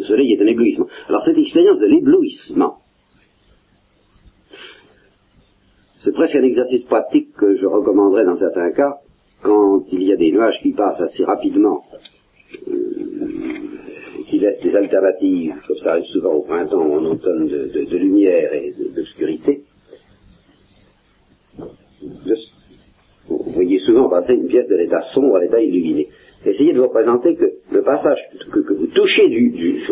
[0.00, 0.88] Le soleil est un éblouissement.
[1.08, 2.78] Alors cette expérience de l'éblouissement,
[6.02, 8.98] c'est presque un exercice pratique que je recommanderais dans certains cas,
[9.42, 11.84] quand il y a des nuages qui passent assez rapidement,
[12.66, 12.74] euh,
[14.26, 18.52] qui laissent des alternatives, comme ça arrive souvent au printemps ou en automne, de, lumière
[18.52, 19.62] et d'obscurité.
[23.28, 26.08] Vous voyez souvent passer une pièce de l'état sombre à l'état illuminé.
[26.44, 28.18] Essayez de vous représenter que le passage
[28.52, 29.82] que, vous touchez du,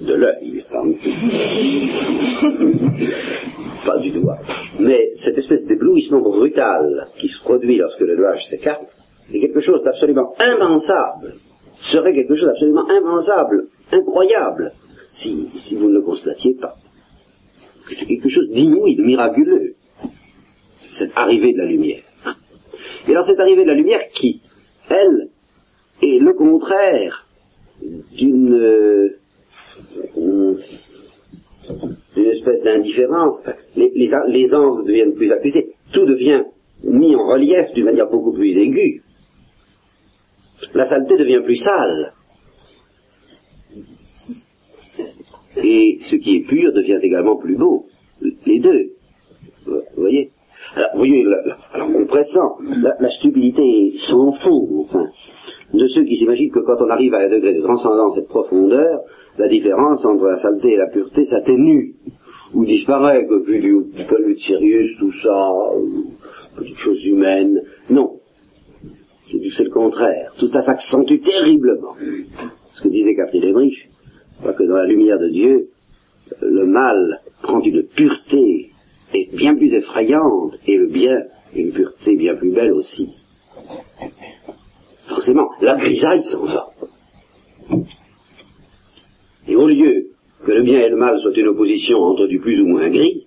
[0.00, 0.64] de l'œil,
[3.84, 4.38] pas du doigt,
[4.80, 8.86] mais cette espèce d'éblouissement brutal qui se produit lorsque le nuage s'écarte,
[9.32, 11.34] est quelque chose d'absolument impensable,
[11.92, 14.72] serait quelque chose d'absolument impensable, incroyable,
[15.14, 16.74] si, si vous ne le constatiez pas.
[17.90, 19.74] C'est quelque chose d'inouï, de miraculeux,
[20.92, 22.02] cette arrivée de la lumière.
[23.08, 24.42] Et alors cette arrivée de la lumière qui,
[24.88, 25.28] elle,
[26.02, 27.26] et le contraire
[28.12, 29.20] d'une euh,
[32.16, 33.40] espèce d'indifférence.
[33.76, 36.44] Les, les, angles deviennent plus accusés, tout devient
[36.84, 39.02] mis en relief d'une manière beaucoup plus aiguë.
[40.74, 42.12] La saleté devient plus sale.
[45.56, 47.86] Et ce qui est pur devient également plus beau.
[48.46, 48.92] Les deux.
[49.66, 50.30] Vous voyez?
[50.76, 51.26] Alors, vous voyez,
[51.72, 52.58] alors on pressent,
[53.00, 55.06] la, stupidité sans fond, enfin
[55.74, 58.26] de ceux qui s'imaginent que quand on arrive à un degré de transcendance et de
[58.26, 59.00] profondeur,
[59.38, 61.94] la différence entre la saleté et la pureté s'atténue,
[62.54, 65.52] ou disparaît, que vu du de Sirius, tout ça,
[66.56, 67.62] petite chose humaine.
[67.88, 68.16] Non.
[69.56, 70.32] C'est le contraire.
[70.38, 71.94] Tout ça s'accentue terriblement.
[72.72, 73.88] Ce que disait Catherine Emmerich,
[74.42, 75.68] que dans la lumière de Dieu,
[76.42, 78.70] le mal prend une pureté
[79.14, 83.10] et bien plus effrayante, et le bien une pureté bien plus belle aussi
[85.20, 86.70] forcément, la grisaille s'en va.
[89.46, 90.06] Et au lieu
[90.46, 93.26] que le bien et le mal soient une opposition entre du plus ou moins gris,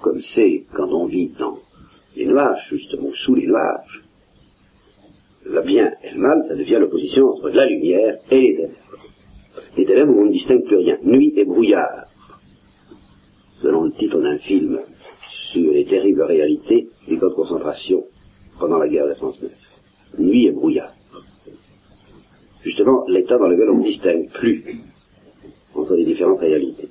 [0.00, 1.56] comme c'est quand on vit dans
[2.16, 4.02] les nuages, justement sous les nuages,
[5.44, 8.74] le bien et le mal, ça devient l'opposition entre la lumière et les ténèbres.
[9.76, 12.06] Les ténèbres où on ne distingue plus rien, nuit et brouillard,
[13.62, 14.80] selon le titre d'un film
[15.52, 18.04] sur les terribles réalités des camps de concentration
[18.58, 19.50] pendant la guerre de France 9
[20.18, 20.92] nuit et brouillard.
[22.62, 24.64] Justement, l'état dans lequel on ne distingue plus
[25.74, 26.88] entre les différentes réalités.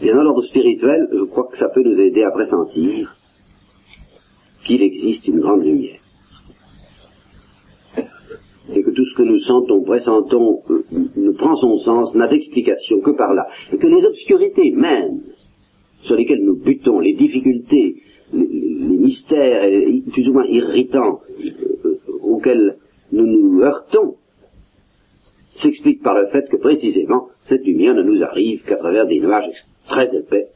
[0.00, 3.16] Bien dans l'ordre spirituel, je crois que ça peut nous aider à pressentir
[4.66, 6.00] qu'il existe une grande lumière.
[7.96, 10.62] Et que tout ce que nous sentons, pressentons,
[11.16, 13.46] ne prend son sens, n'a d'explication que par là.
[13.72, 15.20] Et que les obscurités même
[16.02, 17.96] sur lesquels nous butons, les difficultés,
[18.32, 18.46] les,
[19.04, 19.68] mystères
[20.12, 21.20] plus ou moins irritants
[21.84, 22.76] euh, auxquels
[23.12, 24.14] nous nous heurtons,
[25.56, 29.64] s'explique par le fait que précisément cette lumière ne nous arrive qu'à travers des nuages
[29.86, 30.48] très épais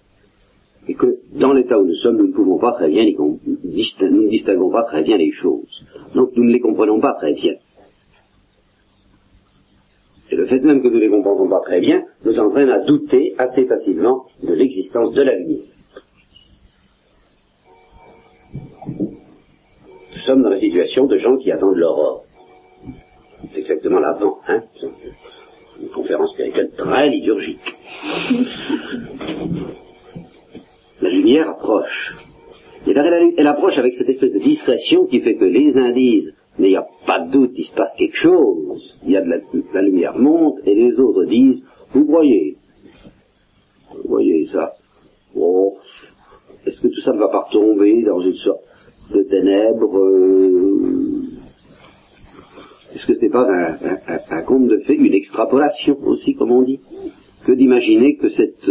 [0.88, 4.28] et que dans l'état où nous sommes, nous ne pouvons pas très bien, nous ne
[4.28, 5.84] distinguons pas très bien les choses.
[6.14, 7.54] Donc nous ne les comprenons pas très bien.
[10.38, 13.34] Le fait même que nous ne les comprenons pas très bien nous entraîne à douter
[13.38, 15.64] assez facilement de l'existence de la lumière.
[18.86, 22.22] Nous sommes dans la situation de gens qui attendent l'aurore.
[23.52, 24.62] C'est exactement l'avant, hein
[25.82, 27.74] Une conférence spirituelle très liturgique.
[31.02, 32.14] La lumière approche.
[32.86, 36.32] Et elle, elle approche avec cette espèce de discrétion qui fait que les uns disent
[36.58, 38.96] mais il n'y a pas de doute, il se passe quelque chose.
[39.04, 39.30] Il y a de
[39.72, 42.56] la, lumière monte, et les autres disent, vous voyez,
[43.92, 44.72] vous voyez ça.
[45.36, 45.76] Oh,
[46.66, 48.62] est-ce que tout ça ne va pas retomber dans une sorte
[49.12, 51.22] de ténèbres euh,
[52.94, 53.46] Est-ce que ce n'est pas
[54.30, 56.80] un, conte de fait, une extrapolation aussi, comme on dit,
[57.46, 58.68] que d'imaginer que cette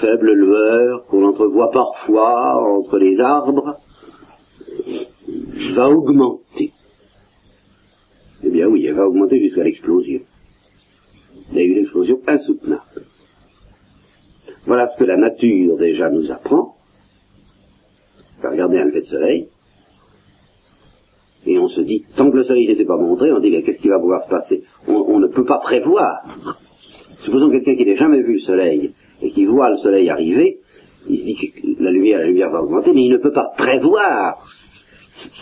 [0.00, 3.76] faible lueur qu'on entrevoit parfois entre les arbres
[5.74, 6.72] va augmenter
[8.44, 10.20] eh bien oui, elle va augmenter jusqu'à l'explosion.
[11.50, 13.04] Il y a une explosion insoutenable.
[14.66, 16.76] Voilà ce que la nature déjà nous apprend.
[18.38, 19.48] On va regarder un lever de soleil.
[21.44, 23.62] Et on se dit, tant que le soleil ne s'est pas montré, on dit, mais
[23.62, 24.62] qu'est-ce qui va pouvoir se passer?
[24.86, 26.22] On, ne peut pas prévoir.
[27.24, 30.58] Supposons quelqu'un qui n'a jamais vu le soleil et qui voit le soleil arriver,
[31.08, 33.52] il se dit que la lumière, la lumière va augmenter, mais il ne peut pas
[33.56, 34.38] prévoir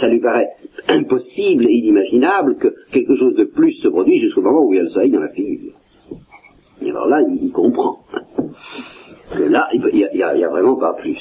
[0.01, 0.51] ça lui paraît
[0.89, 4.81] impossible et inimaginable que quelque chose de plus se produise jusqu'au moment où il y
[4.81, 5.75] a le soleil dans la figure.
[6.83, 8.01] Et alors là, il, comprend
[9.35, 9.83] que là, il
[10.15, 11.19] n'y a, vraiment pas plus.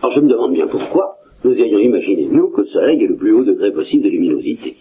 [0.00, 3.16] Alors je me demande bien pourquoi nous ayons imaginé, nous, que le soleil est le
[3.16, 4.76] plus haut degré possible de luminosité.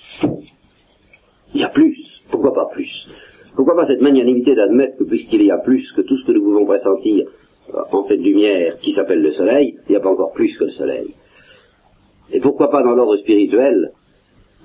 [1.53, 1.97] Il y a plus.
[2.29, 3.07] Pourquoi pas plus?
[3.55, 6.43] Pourquoi pas cette magnanimité d'admettre que puisqu'il y a plus que tout ce que nous
[6.43, 7.27] pouvons pressentir
[7.91, 10.65] en fait de lumière qui s'appelle le soleil, il n'y a pas encore plus que
[10.65, 11.13] le soleil.
[12.31, 13.91] Et pourquoi pas dans l'ordre spirituel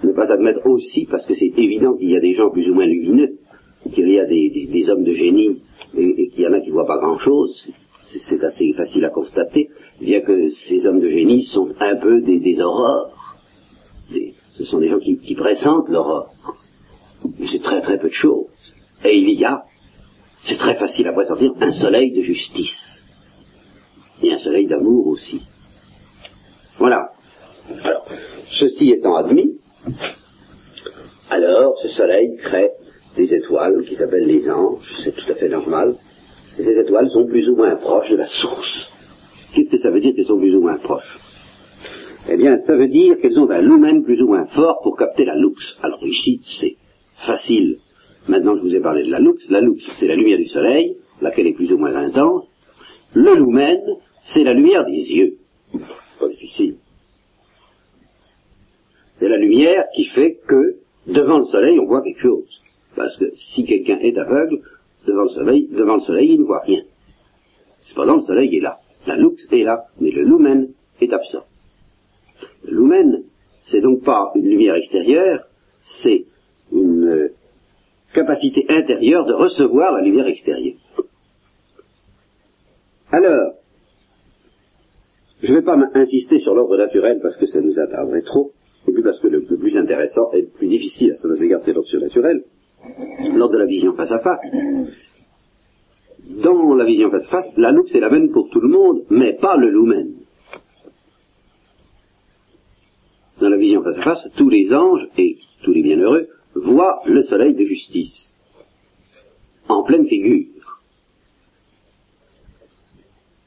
[0.03, 2.75] ne pas admettre aussi, parce que c'est évident qu'il y a des gens plus ou
[2.75, 3.39] moins lumineux,
[3.93, 5.61] qu'il y a des, hommes de génie
[5.97, 7.73] et, qu'il y en a qui ne voient pas grand-chose,
[8.29, 9.69] c'est assez facile à constater,
[10.01, 13.11] bien que ces hommes de génie sont un peu des, aurores.
[14.59, 16.31] ce sont des gens qui, qui pressentent l'aurore.
[17.51, 18.47] C'est très très peu de choses.
[19.05, 19.63] Et il y a,
[20.45, 22.92] c'est très facile à pressentir, un soleil de justice
[24.23, 25.43] et un soleil d'amour aussi.
[26.79, 27.13] Voilà.
[27.85, 28.07] Alors,
[28.49, 29.59] ceci étant admis,
[31.31, 32.71] alors ce soleil crée
[33.17, 35.97] des étoiles qui s'appellent les anges, c'est tout à fait normal.
[36.59, 38.91] Et ces étoiles sont plus ou moins proches de la source.
[39.55, 41.19] Qu'est-ce que ça veut dire qu'elles sont plus ou moins proches?
[42.31, 45.25] Eh bien, ça veut dire qu'elles ont un lumen plus ou moins fort pour capter
[45.25, 45.77] la lux.
[45.83, 46.77] Alors ici, c'est
[47.27, 47.79] facile.
[48.29, 49.39] Maintenant, je vous ai parlé de la lux.
[49.51, 52.47] La lux, c'est la lumière du soleil, laquelle est plus ou moins intense.
[53.15, 53.81] Le lumen,
[54.33, 55.37] c'est la lumière des yeux.
[56.19, 56.77] Pas difficile.
[59.19, 62.61] C'est la lumière qui fait que devant le soleil, on voit quelque chose.
[62.97, 64.61] Parce que si quelqu'un est aveugle,
[65.07, 66.83] devant le soleil, devant le soleil, il ne voit rien.
[67.85, 68.79] Cependant, le soleil est là.
[69.07, 70.69] La lux est là, mais le lumen
[71.01, 71.45] est absent.
[72.65, 73.25] Le lumen,
[73.65, 75.47] c'est donc pas une lumière extérieure,
[76.03, 76.25] c'est
[76.73, 77.35] une euh,
[78.15, 80.77] capacité intérieure de recevoir la lumière extérieure.
[83.13, 83.53] Alors,
[85.43, 88.53] je ne vais pas insister sur l'ordre naturel parce que ça nous attarderait trop,
[88.89, 91.75] et puis parce que le, plus intéressant et le plus difficile à ce égard, c'est
[91.75, 92.43] l'ordre surnaturel,
[93.35, 94.41] l'ordre de la vision face à face.
[96.43, 99.03] Dans la vision face à face, la loupe c'est la même pour tout le monde,
[99.11, 100.15] mais pas le lumen.
[103.41, 107.23] Dans la vision face à face, tous les anges et tous les bienheureux voient le
[107.25, 108.33] soleil de justice
[109.69, 110.52] en pleine figure,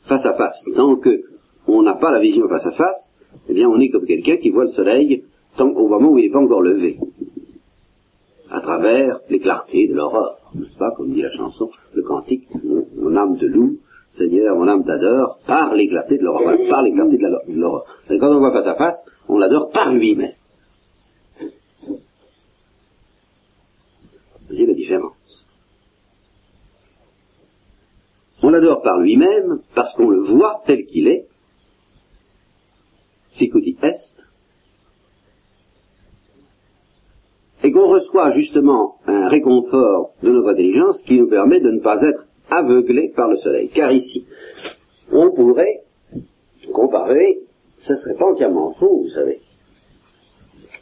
[0.08, 0.64] face à face.
[0.76, 1.22] Tant que
[1.68, 3.10] on n'a pas la vision face à face,
[3.50, 5.24] eh bien on est comme quelqu'un qui voit le soleil
[5.58, 6.98] tant au moment où il n'est pas encore levé,
[8.50, 12.48] à travers les clartés de l'aurore, n'est-ce pas, comme dit la chanson, le cantique,
[12.96, 13.78] mon, âme de loup,
[14.18, 17.86] Seigneur, mon âme t'adore, par l'éclaté de l'aurore, par l'éclaté de l'aurore.
[18.08, 20.34] Quand on voit face à face, on l'adore par lui-même.
[21.88, 21.98] Vous
[24.50, 25.15] voyez la différence?
[28.46, 31.26] On l'adore par lui-même parce qu'on le voit tel qu'il est,
[33.32, 34.14] sicuti est,
[37.64, 42.00] et qu'on reçoit justement un réconfort de notre intelligence qui nous permet de ne pas
[42.04, 43.70] être aveuglés par le soleil.
[43.74, 44.28] Car ici,
[45.12, 45.82] on pourrait
[46.72, 47.40] comparer,
[47.80, 49.40] ce ne serait pas entièrement faux, vous savez.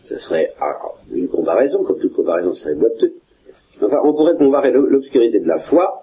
[0.09, 0.79] Ce serait ah,
[1.13, 3.13] une comparaison, comme toute comparaison, serait boiteux.
[3.81, 6.02] Enfin, on pourrait comparer l'obscurité de la foi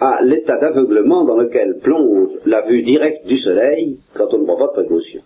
[0.00, 4.56] à l'état d'aveuglement dans lequel plonge la vue directe du soleil quand on ne prend
[4.56, 5.20] pas de précaution.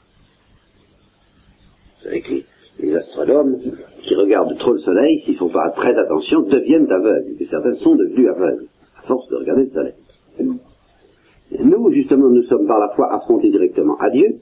[1.96, 2.34] Vous savez que
[2.80, 3.58] les, astronomes
[4.00, 7.36] qui regardent trop le soleil, s'ils ne font pas très attention, deviennent aveugles.
[7.38, 8.66] Et certains sont devenus aveugles,
[8.98, 9.94] à force de regarder le soleil.
[11.60, 14.38] Nous, justement, nous sommes par la foi affrontés directement à Dieu.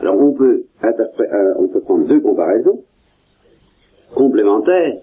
[0.00, 2.82] Alors on peut, euh, on peut prendre deux comparaisons
[4.14, 4.94] complémentaires,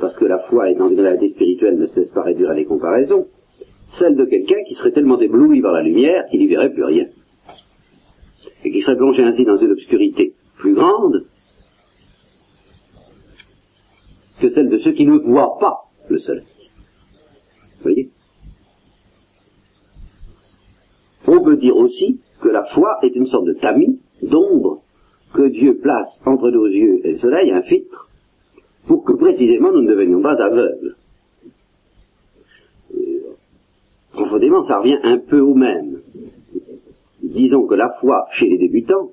[0.00, 2.64] parce que la foi étant une réalité spirituelle ne se laisse pas réduire à des
[2.64, 3.26] comparaisons
[3.98, 7.06] celle de quelqu'un qui serait tellement ébloui par la lumière qu'il n'y verrait plus rien,
[8.64, 11.26] et qui serait plongé ainsi dans une obscurité plus grande
[14.40, 16.44] que celle de ceux qui ne voient pas le soleil.
[17.76, 18.10] Vous voyez?
[21.26, 24.82] On peut dire aussi que la foi est une sorte de tamis, d'ombre,
[25.32, 28.08] que Dieu place entre nos yeux et le soleil, un filtre,
[28.86, 30.96] pour que précisément nous ne devenions pas aveugles.
[34.14, 36.00] Profondément, ça revient un peu au même.
[37.22, 39.10] Disons que la foi chez les débutants,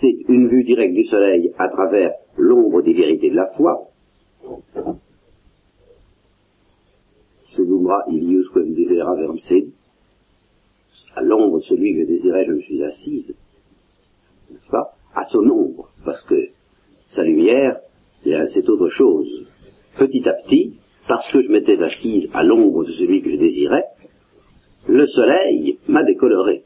[0.00, 3.88] c'est une vue directe du soleil à travers l'ombre des vérités de la foi.
[8.10, 9.16] ilius quem desera
[11.16, 13.34] À l'ombre de celui que je désirais, je me suis assise.
[14.50, 16.36] N'est-ce pas À son ombre, parce que
[17.08, 17.80] sa lumière,
[18.24, 19.46] c'est autre chose.
[19.98, 20.74] Petit à petit,
[21.08, 23.84] parce que je m'étais assise à l'ombre de celui que je désirais,
[24.88, 26.62] le soleil m'a décoloré.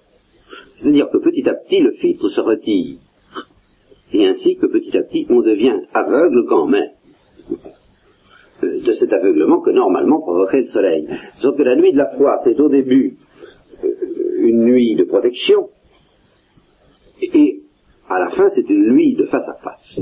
[0.78, 2.98] C'est-à-dire que petit à petit, le filtre se retire.
[4.12, 6.90] Et ainsi que petit à petit, on devient aveugle quand même
[8.62, 11.08] euh, de cet aveuglement que normalement provoquerait le soleil.
[11.40, 13.16] Sauf que la nuit de la foi, c'est au début
[13.82, 13.88] euh,
[14.38, 15.68] une nuit de protection,
[17.22, 17.62] et
[18.08, 20.00] à la fin, c'est une nuit de face à face.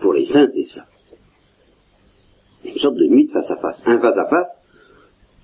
[0.00, 0.86] Pour les saints, c'est ça.
[2.64, 3.82] Une sorte de nuit de face à face.
[3.84, 4.63] Un face à face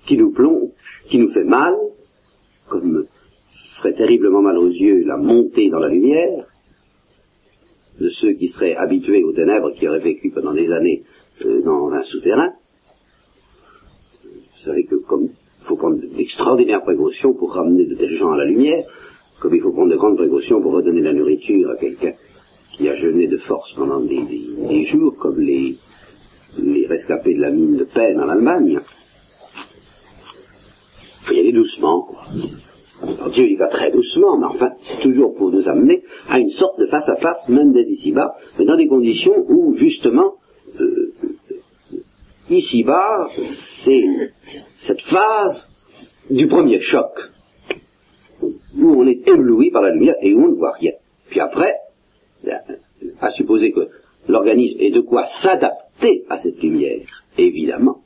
[0.05, 0.69] qui nous plonge,
[1.09, 1.73] qui nous fait mal,
[2.69, 3.05] comme
[3.77, 6.45] ferait terriblement mal aux yeux la montée dans la lumière,
[7.99, 11.03] de ceux qui seraient habitués aux ténèbres, qui auraient vécu pendant des années
[11.45, 12.53] euh, dans un souterrain.
[14.23, 15.29] Vous savez que comme
[15.61, 18.85] il faut prendre d'extraordinaires précautions pour ramener de tels gens à la lumière,
[19.39, 22.13] comme il faut prendre de grandes précautions pour redonner la nourriture à quelqu'un
[22.73, 25.75] qui a jeûné de force pendant des, jours, comme les,
[26.57, 28.79] les rescapés de la mine de peine en Allemagne.
[31.21, 32.07] Il faut y aller doucement.
[33.33, 36.79] Dieu y va très doucement, mais enfin, c'est toujours pour nous amener à une sorte
[36.79, 40.35] de face-à-face, même dès ici-bas, mais dans des conditions où, justement,
[40.79, 41.13] euh,
[42.49, 43.29] ici-bas,
[43.83, 44.03] c'est
[44.85, 45.67] cette phase
[46.29, 47.11] du premier choc,
[48.43, 50.93] où on est ébloui par la lumière et où on ne voit rien.
[51.29, 51.75] Puis après,
[53.19, 53.89] à supposer que
[54.27, 58.01] l'organisme ait de quoi s'adapter à cette lumière, évidemment,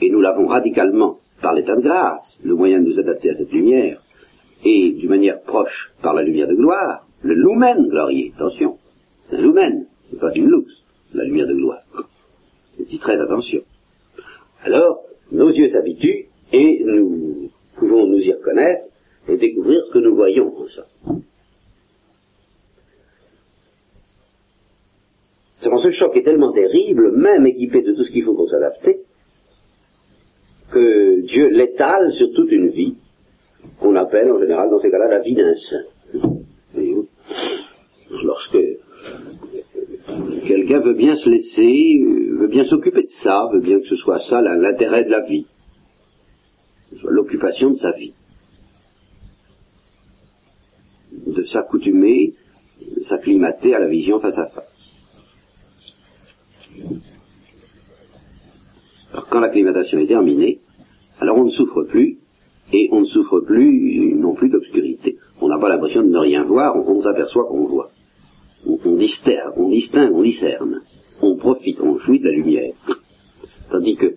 [0.00, 3.52] et nous l'avons radicalement par l'état de grâce, le moyen de nous adapter à cette
[3.52, 4.00] lumière,
[4.64, 8.78] et d'une manière proche par la lumière de gloire, le lumen glorieux, attention,
[9.32, 10.72] un lumen, c'est pas une lux,
[11.14, 11.82] la lumière de gloire.
[12.88, 13.62] C'est très attention.
[14.64, 18.84] Alors, nos yeux s'habituent et nous pouvons nous y reconnaître
[19.28, 20.86] et découvrir ce que nous voyons en ça.
[25.82, 29.00] ce choc est tellement terrible, même équipé de tout ce qu'il faut pour s'adapter,
[30.72, 32.96] que Dieu l'étale sur toute une vie,
[33.78, 35.84] qu'on appelle en général dans ces cas-là la vie d'un saint.
[38.24, 38.58] Lorsque
[40.46, 42.00] quelqu'un veut bien se laisser,
[42.38, 45.46] veut bien s'occuper de ça, veut bien que ce soit ça l'intérêt de la vie,
[47.04, 48.14] l'occupation de sa vie,
[51.26, 52.34] de s'accoutumer,
[52.96, 54.98] de s'acclimater à la vision face à face.
[59.12, 60.61] Alors quand l'acclimatation est terminée,
[61.22, 62.18] alors on ne souffre plus,
[62.72, 65.16] et on ne souffre plus non plus d'obscurité.
[65.40, 67.90] On n'a pas l'impression de ne rien voir, on, s'aperçoit qu'on voit.
[68.66, 70.80] On, distingue, on distingue, on discerne.
[71.20, 72.72] On profite, on jouit de la lumière.
[73.70, 74.14] Tandis que,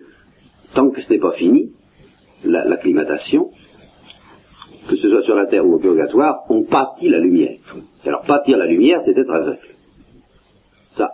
[0.74, 1.70] tant que ce n'est pas fini,
[2.44, 3.50] l'acclimatation,
[4.88, 7.58] que ce soit sur la terre ou au purgatoire, on pâtit la lumière.
[8.04, 9.58] Alors pâtir la lumière, c'est être aveugle.
[10.96, 11.10] Ça.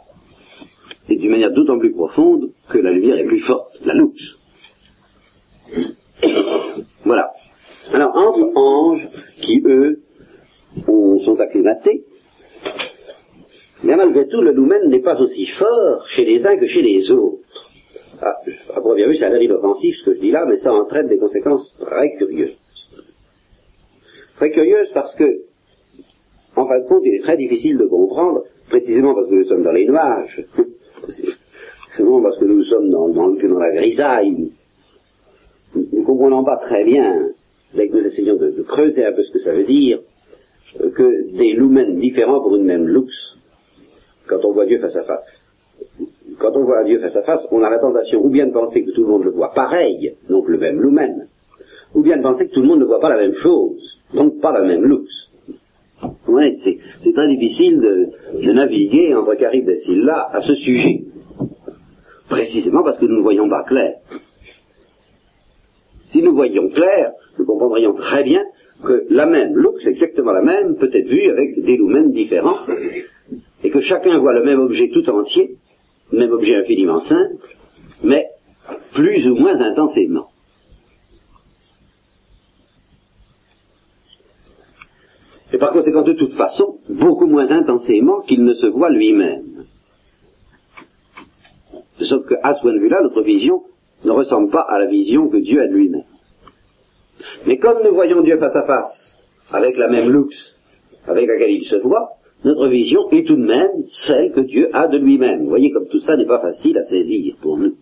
[1.10, 4.38] Et d'une manière d'autant plus profonde que la lumière est plus forte, la louche.
[7.04, 7.32] Voilà.
[7.92, 9.08] Alors, entre anges
[9.40, 10.00] qui, eux,
[10.86, 12.04] sont acclimatés,
[13.84, 17.10] mais malgré tout, le lumen n'est pas aussi fort chez les uns que chez les
[17.10, 17.42] autres.
[18.20, 18.40] à,
[18.76, 21.18] à première vue, c'est un inoffensif ce que je dis là, mais ça entraîne des
[21.18, 22.56] conséquences très curieuses.
[24.36, 25.42] Très curieuses parce que,
[26.56, 29.64] en fin de compte, il est très difficile de comprendre, précisément parce que nous sommes
[29.64, 30.46] dans les nuages,
[31.02, 34.52] précisément parce que nous sommes dans, la grisaille,
[35.92, 37.30] ne comprenons pas très bien,
[37.74, 40.00] dès que nous essayons de, creuser un peu ce que ça veut dire,
[40.80, 43.38] euh, que des lumens différents pour une même lux,
[44.26, 45.24] quand on voit Dieu face à face.
[46.38, 48.84] Quand on voit Dieu face à face, on a la tentation ou bien de penser
[48.84, 51.28] que tout le monde le voit pareil, donc le même lumen,
[51.94, 54.40] ou bien de penser que tout le monde ne voit pas la même chose, donc
[54.40, 55.28] pas la même lux.
[56.26, 61.04] Ouais, c'est très difficile de, de, naviguer entre Carib et Silla à ce sujet,
[62.28, 63.94] précisément parce que nous ne voyons pas clair.
[66.12, 68.42] Si nous voyions clair, nous comprendrions très bien
[68.84, 72.58] que la même lux, exactement la même, peut être vue avec des lumens différents,
[73.64, 75.56] et que chacun voit le même objet tout entier,
[76.12, 77.56] même objet infiniment simple,
[78.04, 78.26] mais
[78.92, 80.28] plus ou moins intensément.
[85.52, 89.66] Et par conséquent, de toute façon, beaucoup moins intensément qu'il ne se voit lui-même.
[91.98, 93.62] De sorte qu'à ce point de vue-là, notre vision
[94.04, 96.04] ne ressemble pas à la vision que Dieu a de lui-même.
[97.46, 99.16] Mais comme nous voyons Dieu face à face,
[99.52, 100.56] avec la même luxe
[101.06, 102.10] avec laquelle il se voit,
[102.44, 105.42] notre vision est tout de même celle que Dieu a de lui-même.
[105.42, 107.74] Vous voyez comme tout ça n'est pas facile à saisir pour nous.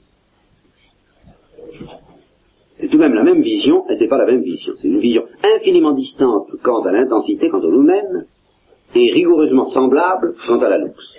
[2.79, 4.73] C'est tout de même la même vision, et c'est pas la même vision.
[4.81, 5.25] C'est une vision
[5.57, 8.25] infiniment distante quant à l'intensité, quant au nous-mêmes,
[8.95, 11.15] et rigoureusement semblable quant à la luxe.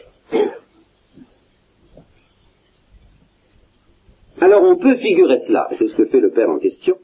[4.41, 6.95] Alors on peut figurer cela, et c'est ce que fait le Père en question,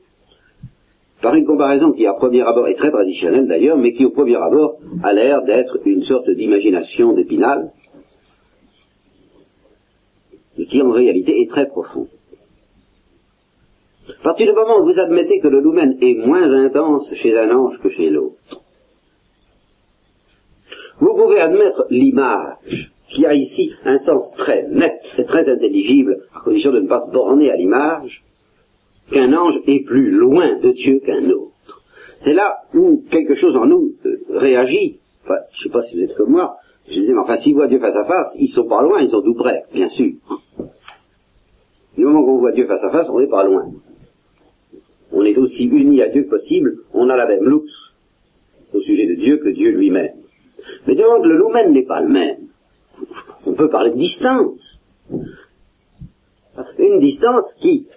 [1.22, 4.38] par une comparaison qui à premier abord est très traditionnelle d'ailleurs, mais qui au premier
[4.38, 7.72] abord a l'air d'être une sorte d'imagination d'épinal,
[10.58, 12.08] et qui en réalité est très profonde.
[14.10, 17.56] À partir du moment où vous admettez que le lumen est moins intense chez un
[17.56, 18.64] ange que chez l'autre,
[21.00, 26.42] vous pouvez admettre l'image qui a ici un sens très net et très intelligible, à
[26.42, 28.24] condition de ne pas se borner à l'image,
[29.12, 31.84] qu'un ange est plus loin de Dieu qu'un autre.
[32.24, 34.98] C'est là où quelque chose en nous euh, réagit.
[35.24, 36.58] Enfin, je ne sais pas si vous êtes comme moi.
[36.90, 39.10] Je disais, mais enfin, s'ils voient Dieu face à face, ils sont pas loin, ils
[39.10, 40.14] sont tout près, bien sûr.
[41.98, 43.66] Du moment qu'on voit Dieu face à face, on n'est pas loin.
[45.12, 47.72] On est aussi unis à Dieu que possible, on a la même luxe
[48.74, 50.14] au sujet de Dieu que Dieu lui-même.
[50.86, 52.48] Mais que le lumen n'est pas le même,
[53.46, 54.60] on peut parler de distance.
[56.80, 57.88] Une distance qui,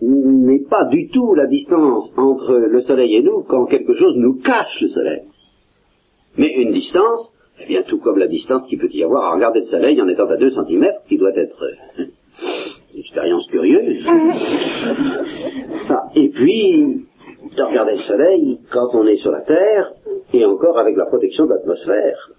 [0.00, 4.40] n'est pas du tout la distance entre le soleil et nous quand quelque chose nous
[4.40, 5.22] cache le soleil.
[6.36, 9.60] Mais une distance, eh bien tout comme la distance qu'il peut y avoir à regarder
[9.60, 12.04] le soleil en étant à 2 cm, qui doit être euh,
[12.94, 14.04] une expérience curieuse.
[15.90, 17.06] Ah, et puis,
[17.56, 19.94] de regarder le soleil quand on est sur la Terre,
[20.34, 22.30] et encore avec la protection de l'atmosphère.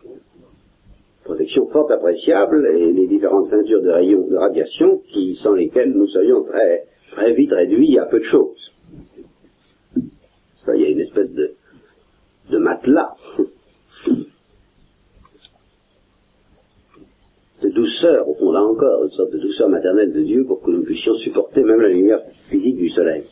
[1.29, 6.07] Protection fort appréciable et les différentes ceintures de rayons de radiation qui, sans lesquelles nous
[6.07, 8.71] serions très très vite réduit à peu de choses.
[9.95, 11.51] il y a une espèce de,
[12.49, 13.13] de matelas,
[17.61, 20.71] de douceur, au fond là encore, une sorte de douceur maternelle de Dieu pour que
[20.71, 23.25] nous puissions supporter même la lumière physique du soleil.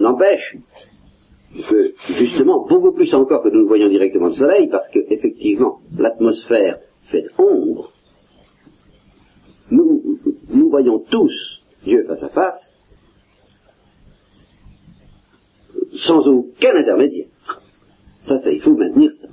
[0.00, 0.56] N'empêche
[1.62, 5.80] que, justement, beaucoup plus encore que nous ne voyons directement le soleil, parce que, effectivement,
[5.96, 6.78] l'atmosphère
[7.10, 7.92] fait ombre,
[9.70, 11.32] nous, nous voyons tous
[11.84, 12.74] Dieu face à face,
[15.94, 17.28] sans aucun intermédiaire.
[18.26, 19.28] Ça, ça, il faut maintenir ça.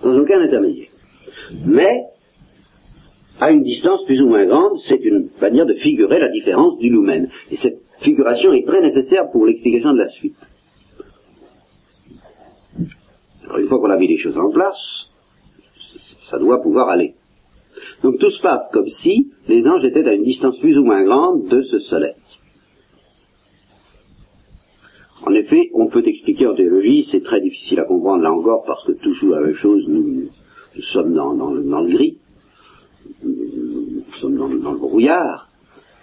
[0.00, 0.90] Sans aucun intermédiaire.
[1.66, 2.04] Mais,
[3.40, 6.90] à une distance plus ou moins grande, c'est une manière de figurer la différence du
[7.56, 10.36] cette figuration est très nécessaire pour l'explication de la suite.
[13.44, 15.08] Alors, une fois qu'on a mis les choses en place,
[16.30, 17.14] ça doit pouvoir aller.
[18.02, 21.04] Donc tout se passe comme si les anges étaient à une distance plus ou moins
[21.04, 22.14] grande de ce soleil.
[25.26, 28.84] En effet, on peut expliquer en théologie, c'est très difficile à comprendre là encore parce
[28.84, 30.28] que toujours la même chose, nous,
[30.92, 32.18] sommes dans, le, gris,
[33.22, 35.48] nous sommes dans, le brouillard.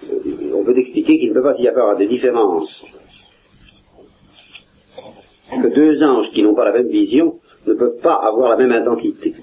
[0.09, 2.83] Euh, on peut expliquer qu'il ne peut pas y avoir de différence.
[5.51, 8.71] Que deux anges qui n'ont pas la même vision ne peuvent pas avoir la même
[8.71, 9.35] intensité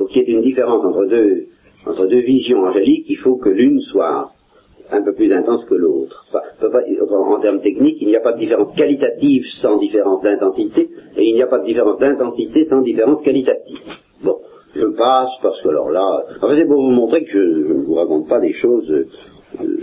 [0.00, 1.48] pour qu'il y ait une différence entre deux,
[1.86, 4.30] entre deux visions angéliques, il faut que l'une soit
[4.90, 6.24] un peu plus intense que l'autre.
[6.32, 10.88] en termes techniques, il n'y a pas de différence qualitative sans différence d'intensité,
[11.18, 13.78] et il n'y a pas de différence d'intensité sans différence qualitative.
[14.24, 14.38] Bon,
[14.74, 17.94] je passe parce que alors là, enfin c'est pour vous montrer que je, ne vous
[17.94, 19.08] raconte pas des choses euh,
[19.60, 19.76] euh,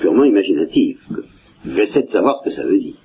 [0.00, 1.00] purement imaginatives.
[1.66, 2.96] J'essaie de savoir ce que ça veut dire.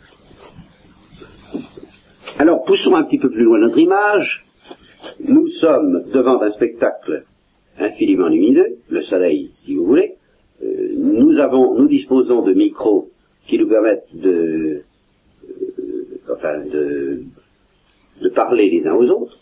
[2.39, 4.45] Alors poussons un petit peu plus loin notre image.
[5.19, 7.25] Nous sommes devant un spectacle
[7.77, 10.15] infiniment lumineux, le soleil si vous voulez.
[10.63, 13.09] Euh, nous avons, nous disposons de micros
[13.47, 14.81] qui nous permettent de,
[16.31, 17.23] enfin de
[18.21, 19.37] de parler les uns aux autres,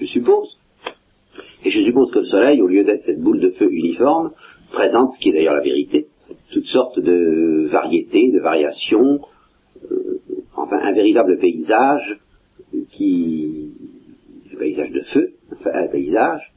[0.00, 0.58] je suppose.
[1.64, 4.32] Et je suppose que le Soleil, au lieu d'être cette boule de feu uniforme,
[4.70, 6.08] présente, ce qui est d'ailleurs la vérité,
[6.52, 9.20] toutes sortes de variétés, de variations,
[9.90, 10.20] euh,
[10.54, 12.20] enfin un véritable paysage
[12.90, 13.74] qui,
[14.52, 16.52] un paysage de feu, enfin un paysage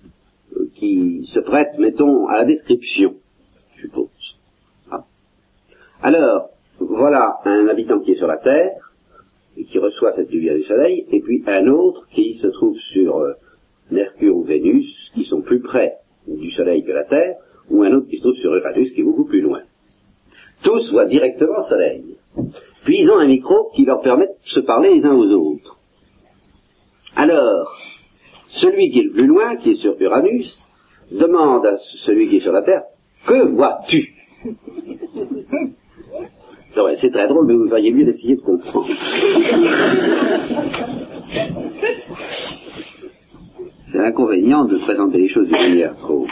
[0.57, 3.15] euh, qui se prête, mettons, à la description,
[3.75, 4.35] je suppose.
[4.91, 5.05] Ah.
[6.01, 8.86] Alors, voilà un habitant qui est sur la Terre,
[9.65, 13.33] qui reçoit cette lumière du Soleil, et puis un autre qui se trouve sur euh,
[13.91, 15.93] Mercure ou Vénus, qui sont plus près
[16.27, 17.37] du Soleil que la Terre,
[17.69, 19.61] ou un autre qui se trouve sur Uranus, qui est beaucoup plus loin.
[20.63, 22.03] Tous voient directement le Soleil.
[22.85, 25.77] Puis ils ont un micro qui leur permet de se parler les uns aux autres.
[27.15, 27.77] Alors,
[28.61, 30.57] celui qui est le plus loin, qui est sur Uranus,
[31.11, 32.83] demande à celui qui est sur la Terre,
[33.27, 34.13] que vois-tu?
[36.95, 38.87] C'est très drôle, mais vous feriez mieux d'essayer de comprendre.
[43.91, 46.27] C'est l'inconvénient de présenter les choses d'une manière trop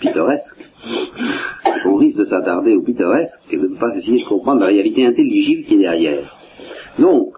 [0.00, 0.64] pittoresque.
[1.86, 5.06] On risque de s'attarder au pittoresque et de ne pas essayer de comprendre la réalité
[5.06, 6.36] intelligible qui est derrière.
[6.98, 7.34] Donc,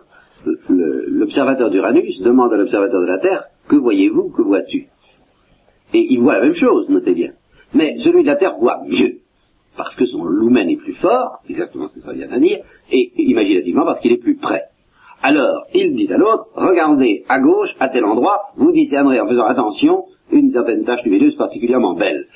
[0.68, 4.86] l'observateur d'Uranus demande à l'observateur de la Terre, que voyez-vous, que vois-tu?
[5.92, 7.32] Et il voit la même chose, notez bien.
[7.74, 9.18] Mais celui de la Terre voit mieux
[9.78, 12.58] parce que son lumen est plus fort, exactement ce que ça vient à dire,
[12.90, 14.64] et imaginativement parce qu'il est plus près.
[15.22, 19.44] Alors, il dit à l'autre, regardez à gauche, à tel endroit, vous discernerez en faisant
[19.44, 22.26] attention une certaine tache lumineuse particulièrement belle.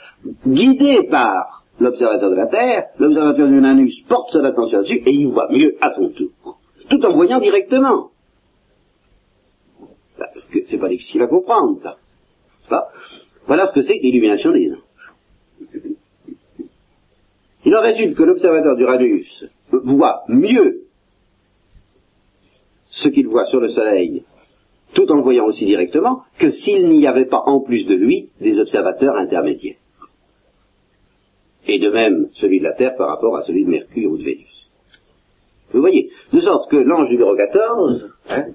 [0.47, 5.29] Guidé par l'observateur de la Terre, l'observateur du Nanus porte son attention là-dessus et il
[5.29, 8.11] voit mieux à son tour, tout en voyant directement.
[10.17, 11.97] Parce que c'est pas difficile à comprendre, ça.
[13.47, 15.92] Voilà ce que c'est l'illumination des anges.
[17.65, 20.83] Il en résulte que l'observateur d'Uranus voit mieux
[22.91, 24.25] ce qu'il voit sur le Soleil,
[24.95, 28.31] tout en le voyant aussi directement, que s'il n'y avait pas en plus de lui
[28.41, 29.77] des observateurs intermédiaires.
[31.67, 34.25] Et de même celui de la Terre par rapport à celui de Mercure ou de
[34.25, 34.69] Vénus.
[35.73, 38.47] Vous voyez, de sorte que l'ange numéro 14 hein,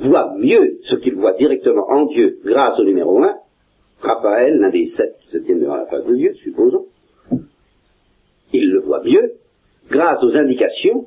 [0.00, 3.34] voit mieux ce qu'il voit directement en Dieu grâce au numéro 1,
[4.00, 6.86] Raphaël, l'un des sept se tiennent devant la face de Dieu, supposons,
[8.52, 9.32] il le voit mieux
[9.90, 11.06] grâce aux indications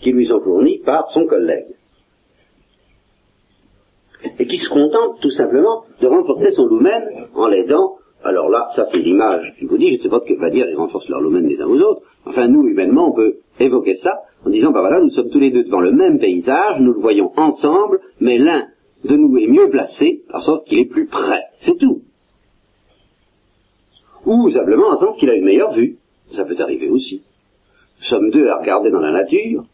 [0.00, 1.74] qui lui sont fournies par son collègue.
[4.38, 7.96] Et qui se contente tout simplement de renforcer son lumen en l'aidant.
[8.22, 10.50] Alors là, ça c'est l'image qui vous dit, je ne sais pas ce que va
[10.50, 12.02] dire, ils renforcent leur lumen les uns aux autres.
[12.26, 14.12] Enfin, nous, humainement, on peut évoquer ça
[14.44, 17.00] en disant, ben voilà, nous sommes tous les deux devant le même paysage, nous le
[17.00, 18.66] voyons ensemble, mais l'un
[19.04, 21.42] de nous est mieux placé, en sorte qu'il est plus près.
[21.60, 22.02] C'est tout.
[24.26, 25.99] Ou simplement en sens qu'il a une meilleure vue.
[26.34, 27.22] Ça peut arriver aussi.
[27.98, 29.64] Nous sommes deux à regarder dans la nature,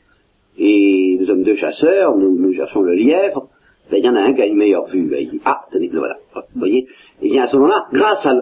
[0.58, 3.48] et nous sommes deux chasseurs, nous, cherchons le lièvre,
[3.90, 5.08] ben, il y en a un qui a une meilleure vue.
[5.08, 6.16] Ben, il dit, ah, tenez, le voilà.
[6.34, 6.86] Vous voyez?
[7.22, 8.32] Et bien à ce moment-là, grâce à,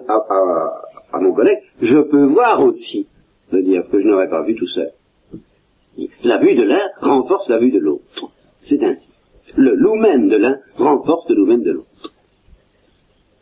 [1.13, 3.09] à, mon collègue, je peux voir aussi
[3.51, 4.91] le lièvre que je n'aurais pas vu tout seul.
[6.25, 8.31] La vue de l'un renforce la vue de l'autre.
[8.63, 9.09] C'est ainsi.
[9.57, 12.13] Le lumen de l'un renforce le lumen de l'autre.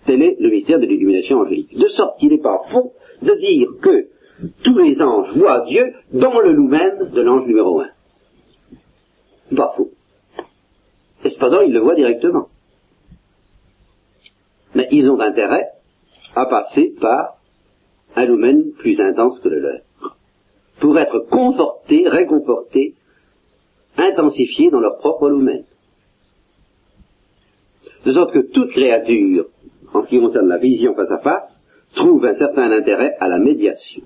[0.05, 1.79] Tel est le mystère de l'illumination angélique.
[1.79, 2.93] De sorte qu'il n'est pas faux
[3.23, 4.09] de dire que
[4.63, 7.91] tous les anges voient Dieu dans le lumen de l'ange numéro un.
[9.55, 9.91] Pas faux.
[11.25, 12.49] Et cependant, ils le voient directement.
[14.75, 15.69] Mais ils ont intérêt
[16.35, 17.37] à passer par
[18.17, 20.17] un lumen plus intense que le leur,
[20.81, 22.95] pour être confortés, réconfortés,
[23.97, 25.65] intensifiés dans leur propre lumen.
[28.05, 29.47] De sorte que toute créature,
[29.93, 31.61] en ce qui concerne la vision face à face,
[31.95, 34.03] trouve un certain intérêt à la médiation.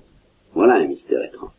[0.57, 1.51] Voilà un mystère étrange.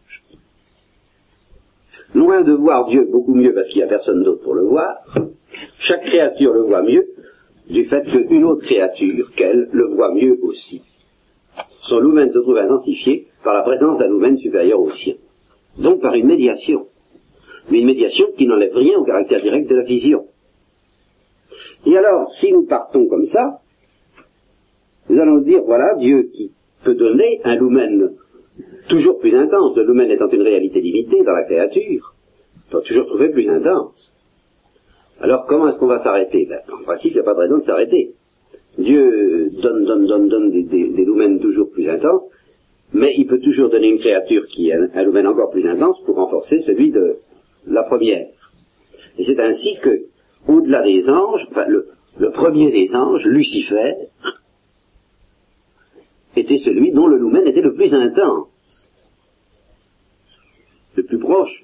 [2.16, 5.04] Loin de voir Dieu beaucoup mieux parce qu'il n'y a personne d'autre pour le voir,
[5.78, 7.06] chaque créature le voit mieux
[7.70, 10.82] du fait qu'une autre créature qu'elle le voit mieux aussi.
[11.82, 15.14] Son lumen se trouve intensifié par la présence d'un lumen supérieur au sien.
[15.80, 16.88] Donc par une médiation.
[17.70, 20.24] Mais une médiation qui n'enlève rien au caractère direct de la vision.
[21.86, 23.60] Et alors, si nous partons comme ça,
[25.08, 26.50] nous allons dire, voilà, Dieu qui
[26.82, 28.16] peut donner un lumen
[28.88, 32.14] toujours plus intense, le lumen étant une réalité limitée dans la créature,
[32.70, 34.12] doit toujours trouver plus intense.
[35.20, 36.46] Alors comment est-ce qu'on va s'arrêter?
[36.48, 38.12] Ben, En principe, il n'y a pas de raison de s'arrêter.
[38.78, 42.22] Dieu donne, donne, donne, donne des, des, toujours plus intenses,
[42.92, 46.16] mais il peut toujours donner une créature qui a un lumen encore plus intense pour
[46.16, 47.16] renforcer celui de
[47.66, 48.28] la première.
[49.18, 50.02] Et c'est ainsi que,
[50.46, 53.94] au-delà des anges, enfin, le, le premier des anges, Lucifer,
[56.36, 58.48] était celui dont le lumen était le plus intense,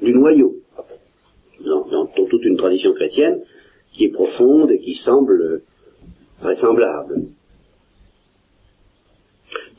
[0.00, 0.54] du noyau,
[1.64, 3.40] dans, toute une tradition chrétienne
[3.92, 5.62] qui est profonde et qui semble
[6.40, 7.22] vraisemblable.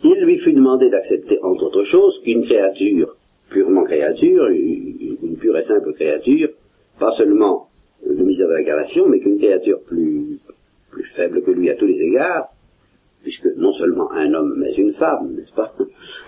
[0.03, 3.15] Il lui fut demandé d'accepter, entre autres choses, qu'une créature,
[3.49, 6.49] purement créature, une pure et simple créature,
[6.99, 7.69] pas seulement
[8.05, 10.39] le misère de l'incarnation, mais qu'une créature plus,
[10.91, 12.49] plus faible que lui à tous les égards,
[13.25, 15.73] puisque non seulement un homme, mais une femme, n'est-ce pas?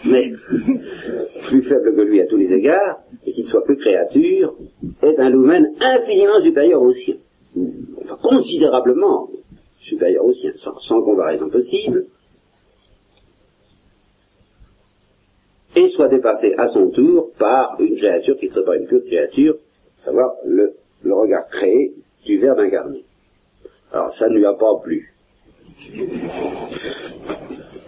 [0.03, 0.31] Mais
[1.47, 4.55] plus faible que lui à tous les égards, et qu'il soit plus créature,
[5.03, 7.17] est un lumen infiniment supérieur au sien.
[8.01, 9.29] Enfin, considérablement
[9.81, 12.07] supérieur au sien, sans, comparaison possible,
[15.75, 19.05] et soit dépassé à son tour par une créature qui ne serait pas une pure
[19.05, 19.55] créature,
[19.99, 20.73] à savoir le,
[21.03, 21.93] le regard créé
[22.25, 23.05] du Verbe incarné.
[23.91, 25.13] Alors ça ne lui a pas plu.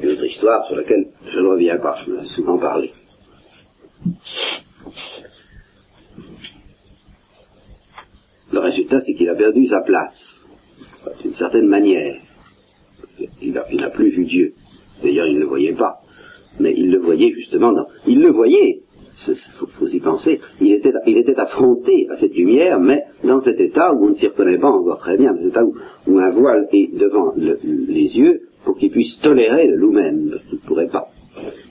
[0.02, 2.92] Une autre histoire sur laquelle je ne reviens pas, je ai souvent parlé.
[8.52, 10.44] Le résultat, c'est qu'il a perdu sa place,
[11.22, 12.20] d'une certaine manière.
[13.42, 14.54] Il n'a plus vu Dieu.
[15.04, 16.02] D'ailleurs, il ne le voyait pas.
[16.60, 17.88] Mais il le voyait justement dans...
[18.08, 18.82] Il le voyait,
[19.28, 24.06] il faut, y penser, il était, affronté à cette lumière, mais dans cet état où
[24.06, 27.34] on ne s'y reconnaît pas encore très bien, cet état où, un voile est devant
[27.36, 31.10] les yeux pour qu'il puisse tolérer le loup même, parce qu'il ne pourrait pas.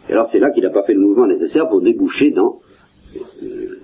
[0.09, 2.61] Et alors c'est là qu'il n'a pas fait le mouvement nécessaire pour déboucher dans
[3.43, 3.77] euh,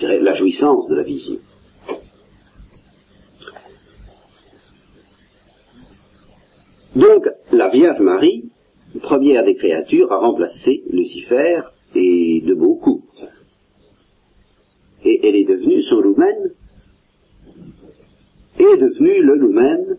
[0.00, 1.36] la jouissance de la vision.
[6.94, 8.50] Donc, la Vierge Marie
[9.00, 11.60] première des créatures a remplacé Lucifer
[11.94, 13.02] et de beaucoup.
[15.04, 16.52] Et elle est devenue son lumen,
[18.58, 19.98] est devenue le lumen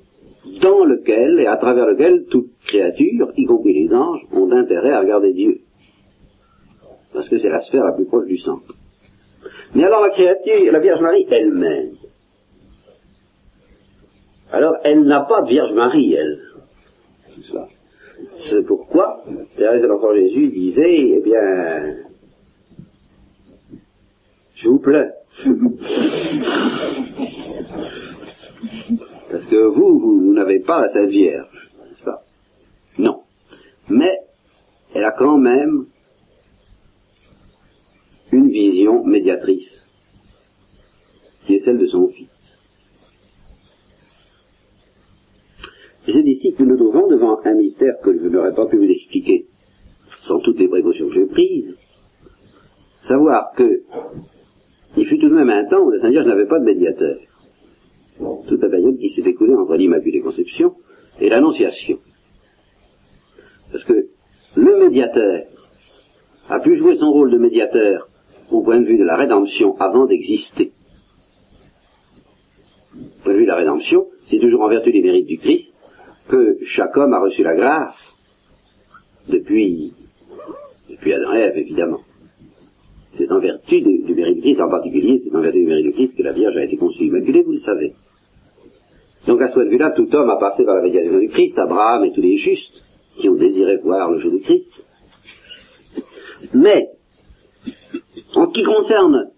[0.61, 5.01] dans lequel et à travers lequel toute créature, y compris les anges, ont intérêt à
[5.01, 5.59] regarder Dieu.
[7.13, 8.73] Parce que c'est la sphère la plus proche du centre.
[9.73, 11.95] Mais alors la créature, la Vierge Marie elle-même,
[14.51, 16.44] alors elle n'a pas de Vierge Marie, elle.
[18.49, 19.23] C'est pourquoi
[19.57, 21.95] Thérèse de l'Enfant Jésus disait, eh bien,
[24.55, 25.09] je vous plains.
[29.31, 32.21] Parce que vous, vous, n'avez pas la Sainte Vierge, n'est-ce pas?
[32.99, 33.23] Non.
[33.89, 34.13] Mais
[34.93, 35.87] elle a quand même
[38.31, 39.87] une vision médiatrice,
[41.45, 42.34] qui est celle de son Fils.
[46.05, 48.89] C'est ici que nous nous trouvons devant un mystère que je n'aurais pas pu vous
[48.89, 49.47] expliquer
[50.21, 51.75] sans toutes les précautions que j'ai prises.
[53.07, 53.81] Savoir que
[54.97, 57.17] il fut tout de même un temps où la Sainte Vierge n'avait pas de médiateur.
[58.47, 60.75] Toute la période qui s'est écoulée entre l'Immaculée Conception
[61.19, 61.97] et l'Annonciation.
[63.71, 64.07] Parce que
[64.55, 65.43] le médiateur
[66.49, 68.07] a pu jouer son rôle de médiateur
[68.51, 70.71] au point de vue de la rédemption avant d'exister.
[72.95, 75.74] Au point de vue de la rédemption, c'est toujours en vertu des mérites du Christ
[76.27, 78.15] que chaque homme a reçu la grâce
[79.27, 79.93] depuis,
[80.89, 82.01] depuis Adam et Ève, évidemment.
[83.17, 85.93] C'est en vertu du, mérite du Christ, en particulier, c'est en vertu du mérite du
[85.93, 87.93] Christ que la Vierge a été conçue immaculée, vous le savez.
[89.27, 91.57] Donc à ce point de vue-là, tout homme a passé par la médiation du Christ,
[91.57, 92.83] Abraham et tous les justes
[93.17, 94.85] qui ont désiré voir le jour du Christ.
[96.53, 96.89] Mais,
[98.35, 99.31] en ce qui concerne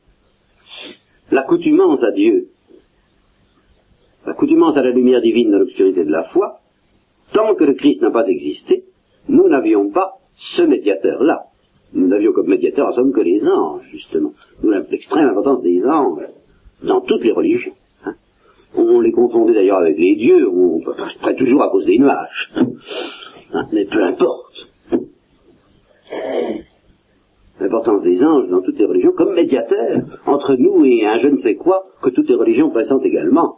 [1.32, 2.48] l'accoutumance à Dieu,
[4.26, 6.60] l'accoutumance à la lumière divine dans l'obscurité de la foi,
[7.34, 8.84] tant que le Christ n'a pas existé,
[9.28, 11.46] nous n'avions pas ce médiateur-là.
[11.94, 14.34] Nous n'avions comme médiateur en somme que les anges, justement.
[14.62, 16.28] Nous l'extrême importance des anges
[16.84, 17.74] dans toutes les religions.
[18.06, 18.14] Hein.
[18.76, 20.82] On les confondait d'ailleurs avec les dieux, on
[21.22, 22.54] près toujours à cause des nuages.
[23.54, 23.68] Hein.
[23.72, 24.68] Mais peu importe.
[27.60, 31.38] L'importance des anges dans toutes les religions comme médiateur entre nous et un je ne
[31.38, 33.58] sais quoi que toutes les religions pressentent également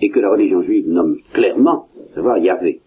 [0.00, 2.82] et que la religion juive nomme clairement, savoir Yahvé.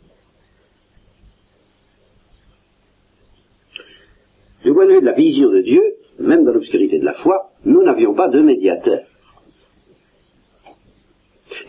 [4.81, 5.81] Point de vue de la vision de Dieu,
[6.19, 9.01] même dans l'obscurité de la foi, nous n'avions pas de médiateur.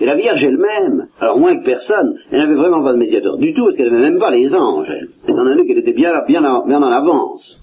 [0.01, 3.53] Et la Vierge elle-même, alors moins que personne, elle n'avait vraiment pas de médiateur du
[3.53, 6.41] tout, parce qu'elle n'avait même pas les anges, elle, étant donné qu'elle était bien, bien,
[6.67, 7.59] bien en avance.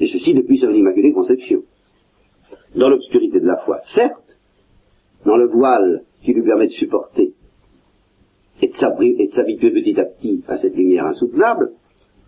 [0.00, 1.62] Et ceci depuis son immaculée conception.
[2.76, 4.36] Dans l'obscurité de la foi, certes,
[5.24, 7.32] dans le voile qui lui permet de supporter
[8.60, 11.70] et de s'habituer petit à petit à cette lumière insoutenable,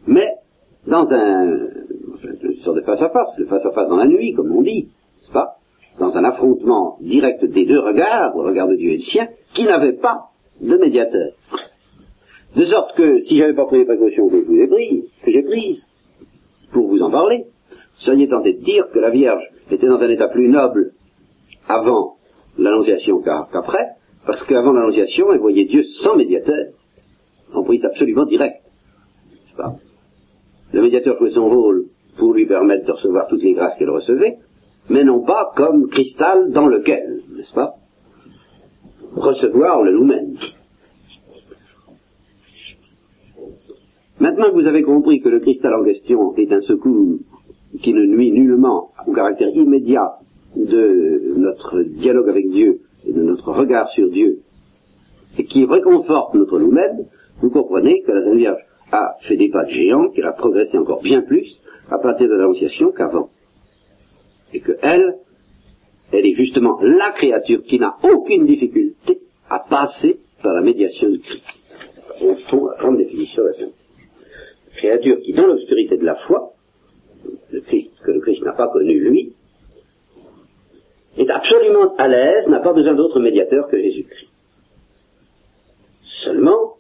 [0.07, 0.29] mais
[0.87, 1.45] dans un,
[2.43, 4.63] une sorte de face à face, le face à face dans la nuit, comme on
[4.63, 5.57] dit, n'est-ce pas
[5.99, 9.65] Dans un affrontement direct des deux regards, le regard de Dieu et le sien, qui
[9.65, 10.31] n'avait pas
[10.61, 11.33] de médiateur.
[12.57, 15.43] De sorte que, si j'avais pas pris les précautions que je vous ai que j'ai
[15.43, 15.87] prises,
[16.73, 17.45] pour vous en parler,
[17.99, 20.93] seriez tenté de dire que la Vierge était dans un état plus noble
[21.69, 22.17] avant
[22.59, 23.87] l'annonciation qu'après,
[24.27, 26.73] parce qu'avant l'annonciation, elle voyait Dieu sans médiateur,
[27.55, 28.63] en prise absolument directe.
[29.57, 29.75] Pas?
[30.73, 31.87] Le médiateur jouait son rôle
[32.19, 34.37] pour lui permettre de recevoir toutes les grâces qu'elle recevait,
[34.89, 37.75] mais non pas comme cristal dans lequel, n'est-ce pas,
[39.15, 40.37] recevoir le lumen.
[44.19, 47.19] Maintenant que vous avez compris que le cristal en question est un secours
[47.83, 50.19] qui ne nuit nullement au caractère immédiat
[50.57, 54.41] de notre dialogue avec Dieu et de notre regard sur Dieu,
[55.39, 57.07] et qui réconforte notre lumen,
[57.41, 58.61] vous comprenez que la Sainte Vierge
[58.93, 61.59] a fait des pas de géant, qu'elle a progressé encore bien plus
[61.91, 63.31] à partir de l'Annonciation qu'avant.
[64.53, 65.17] Et que elle,
[66.13, 71.21] elle est justement la créature qui n'a aucune difficulté à passer par la médiation du
[71.21, 71.45] Christ.
[72.21, 73.75] Au fond, la grande définition de la sainteté.
[74.77, 76.53] Créature qui, dans l'obscurité de la foi,
[77.23, 79.35] que le Christ n'a pas connu lui,
[81.17, 84.31] est absolument à l'aise, n'a pas besoin d'autre médiateur que Jésus-Christ.
[86.25, 86.77] Seulement,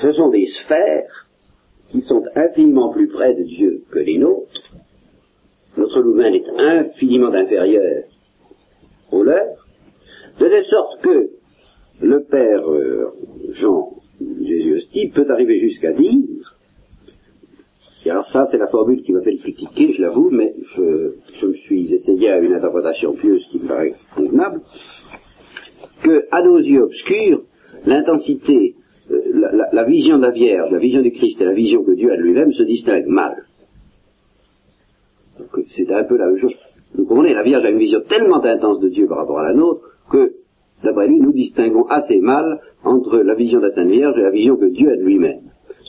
[0.00, 1.29] ce sont des sphères
[1.90, 4.62] qui sont infiniment plus près de Dieu que les nôtres.
[5.76, 8.04] Notre lumen est infiniment inférieur
[9.12, 9.66] au leur,
[10.38, 11.30] de telle sorte que
[12.00, 13.12] le Père euh,
[13.52, 16.56] Jean Jésus Hostie peut arriver jusqu'à dire,
[18.04, 21.12] et alors ça c'est la formule qui m'a fait le plus je l'avoue, mais je,
[21.40, 24.60] je, me suis essayé à une interprétation pieuse qui me paraît convenable,
[26.02, 27.42] que à nos yeux obscurs,
[27.86, 28.74] l'intensité
[29.72, 32.16] la, vision de la Vierge, la vision du Christ et la vision que Dieu a
[32.16, 33.44] de lui-même se distinguent mal.
[35.68, 36.54] C'est un peu la même chose.
[36.94, 39.54] Vous comprenez, la Vierge a une vision tellement intense de Dieu par rapport à la
[39.54, 39.80] nôtre
[40.10, 40.32] que,
[40.82, 44.30] d'après lui, nous distinguons assez mal entre la vision de la Sainte Vierge et la
[44.30, 45.40] vision que Dieu a de lui-même.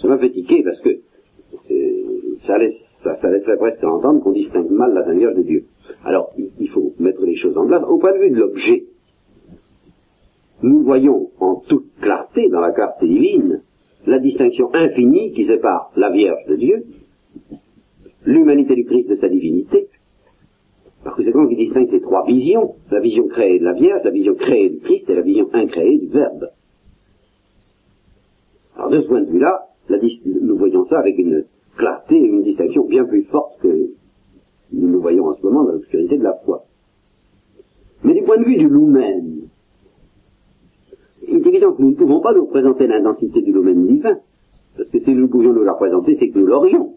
[0.02, 4.70] Ça m'a fait tiquer parce que euh, ça, laisse, ça, laisserait presque entendre qu'on distingue
[4.70, 5.64] mal la Sainte Vierge de Dieu.
[6.06, 7.84] Alors, il faut mettre les choses en place.
[7.88, 8.86] Au point de vue de l'objet,
[10.64, 13.62] nous voyons en toute clarté dans la carte divine
[14.06, 16.86] la distinction infinie qui sépare la Vierge de Dieu,
[18.26, 19.88] l'humanité du Christ de sa divinité,
[21.04, 24.36] par conséquent qui distingue ces trois visions, la vision créée de la Vierge, la vision
[24.36, 26.50] créée du Christ et la vision incréée du Verbe.
[28.76, 29.68] Alors de ce point de vue-là,
[30.26, 31.46] nous voyons ça avec une
[31.78, 33.92] clarté et une distinction bien plus forte que
[34.74, 36.64] nous nous voyons en ce moment dans l'obscurité de la foi.
[38.04, 39.41] Mais du point de vue du lumen,
[41.28, 44.18] il est évident que nous ne pouvons pas nous représenter l'intensité du domaine divin,
[44.78, 46.94] parce que si nous pouvions nous la représenter, c'est que nous l'aurions.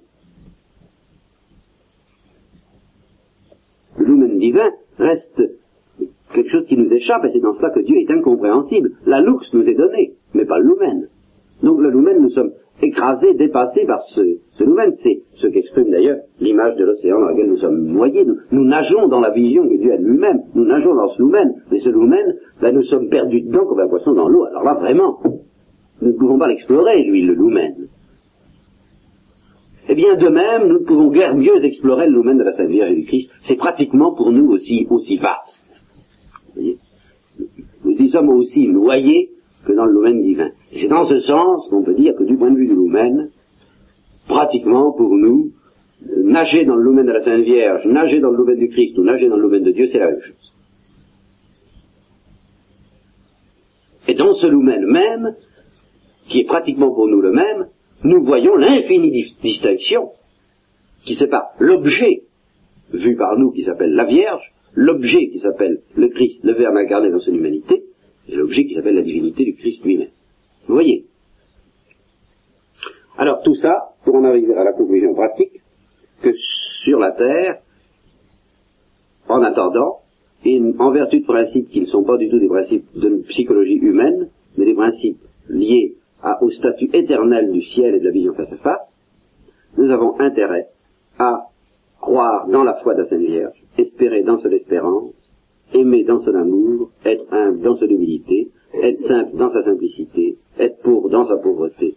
[3.98, 5.42] Le lumen divin reste
[6.34, 8.92] quelque chose qui nous échappe, et c'est dans cela que Dieu est incompréhensible.
[9.06, 11.08] La lux nous est donnée, mais pas le lumen.
[11.62, 12.52] Donc le lumen, nous sommes
[12.82, 14.20] écrasés, dépassés par ce,
[14.58, 14.64] ce.
[15.02, 18.24] C'est ce qu'exprime d'ailleurs l'image de l'océan dans lequel nous sommes noyés.
[18.50, 20.40] Nous, nageons dans la vision que Dieu a de lui-même.
[20.54, 21.54] Nous nageons dans ce lumen.
[21.70, 24.44] Mais ce lumen, ben, nous sommes perdus dedans comme un poisson dans l'eau.
[24.44, 25.20] Alors là, vraiment,
[26.02, 27.88] nous ne pouvons pas l'explorer, lui, le lumen.
[29.88, 32.70] Eh bien, de même, nous ne pouvons guère mieux explorer le lumen de la Sainte
[32.70, 33.30] Vierge et du Christ.
[33.42, 35.64] C'est pratiquement pour nous aussi, aussi vaste.
[36.54, 36.78] Vous voyez
[37.84, 39.30] nous y sommes aussi noyés
[39.66, 40.50] que dans le lumen divin.
[40.72, 43.30] C'est dans ce sens qu'on peut dire que du point de vue du lumen,
[44.28, 45.52] pratiquement pour nous,
[46.24, 49.02] nager dans le lumen de la Sainte Vierge, nager dans le lumen du Christ ou
[49.02, 50.52] nager dans le lumen de Dieu, c'est la même chose.
[54.06, 55.34] Et dans ce lumen même,
[56.28, 57.68] qui est pratiquement pour nous le même,
[58.02, 60.10] nous voyons l'infinie distinction
[61.04, 62.22] qui sépare l'objet
[62.92, 67.10] vu par nous qui s'appelle la Vierge, l'objet qui s'appelle le Christ, le Verbe incarné
[67.10, 67.82] dans son humanité,
[68.28, 70.10] et l'objet qui s'appelle la divinité du Christ lui-même.
[70.66, 71.06] Vous voyez?
[73.16, 75.60] Alors tout ça, pour en arriver à la conclusion pratique,
[76.22, 76.30] que
[76.84, 77.60] sur la Terre,
[79.28, 80.00] en attendant,
[80.44, 83.76] et en vertu de principes qui ne sont pas du tout des principes de psychologie
[83.76, 85.94] humaine, mais des principes liés
[86.40, 88.98] au statut éternel du ciel et de la vision face à face,
[89.76, 90.68] nous avons intérêt
[91.18, 91.46] à
[92.00, 95.14] croire dans la foi de la Sainte Vierge, espérer dans son espérance,
[95.74, 98.50] aimer dans son amour, être humble dans son humilité,
[98.82, 101.96] être simple dans sa simplicité, être pauvre dans sa pauvreté,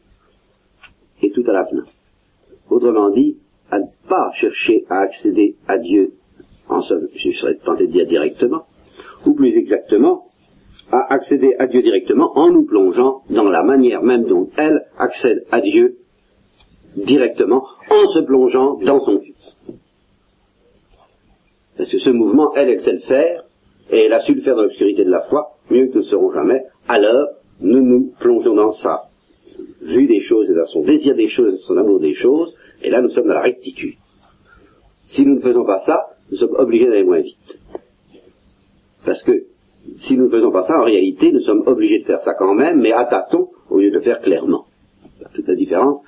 [1.21, 1.83] et tout à la fin.
[2.69, 3.37] Autrement dit,
[3.71, 6.13] à ne pas chercher à accéder à Dieu,
[6.69, 8.63] en somme, je serais tenté de dire directement,
[9.25, 10.25] ou plus exactement,
[10.91, 15.45] à accéder à Dieu directement en nous plongeant dans la manière même dont elle accède
[15.51, 15.97] à Dieu
[16.95, 19.59] directement en se plongeant dans son Fils.
[21.77, 23.43] Parce que ce mouvement, elle, elle sait le faire,
[23.91, 26.09] et elle a su le faire dans l'obscurité de la foi, mieux que nous ne
[26.09, 27.27] serons jamais, alors
[27.61, 29.03] nous nous plongeons dans sa
[29.81, 32.89] vue des choses et dans son désir des choses et son amour des choses, et
[32.89, 33.95] là nous sommes dans la rectitude.
[35.05, 35.99] Si nous ne faisons pas ça,
[36.31, 37.59] nous sommes obligés d'aller moins vite.
[39.05, 39.45] Parce que
[39.99, 42.53] si nous ne faisons pas ça, en réalité, nous sommes obligés de faire ça quand
[42.53, 44.65] même, mais à tâtons au lieu de le faire clairement.
[45.33, 46.01] Toute la différence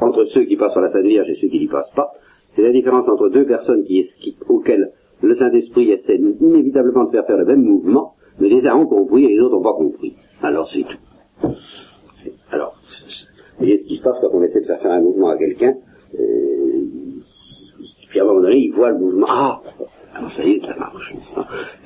[0.00, 2.12] entre ceux qui passent par la Sainte Vierge et ceux qui n'y passent pas,
[2.54, 4.04] c'est la différence entre deux personnes qui,
[4.48, 4.92] auxquelles
[5.22, 9.24] le Saint-Esprit essaie inévitablement de faire faire le même mouvement, mais les uns ont compris
[9.24, 10.16] et les autres n'ont pas compris.
[10.42, 11.48] Alors c'est tout.
[12.50, 15.28] Alors, vous voyez ce qui se passe quand on essaie de faire faire un mouvement
[15.28, 15.74] à quelqu'un,
[16.18, 16.84] euh,
[18.08, 19.62] puis à un moment donné, il voit le mouvement, ah,
[20.14, 21.14] alors ça y est, ça marche.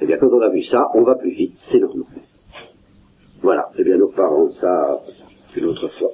[0.00, 2.06] Eh bien, quand on a vu ça, on va plus vite, c'est normal.
[3.42, 5.00] Voilà, eh bien, nous reparlons de ça
[5.56, 6.10] une autre fois.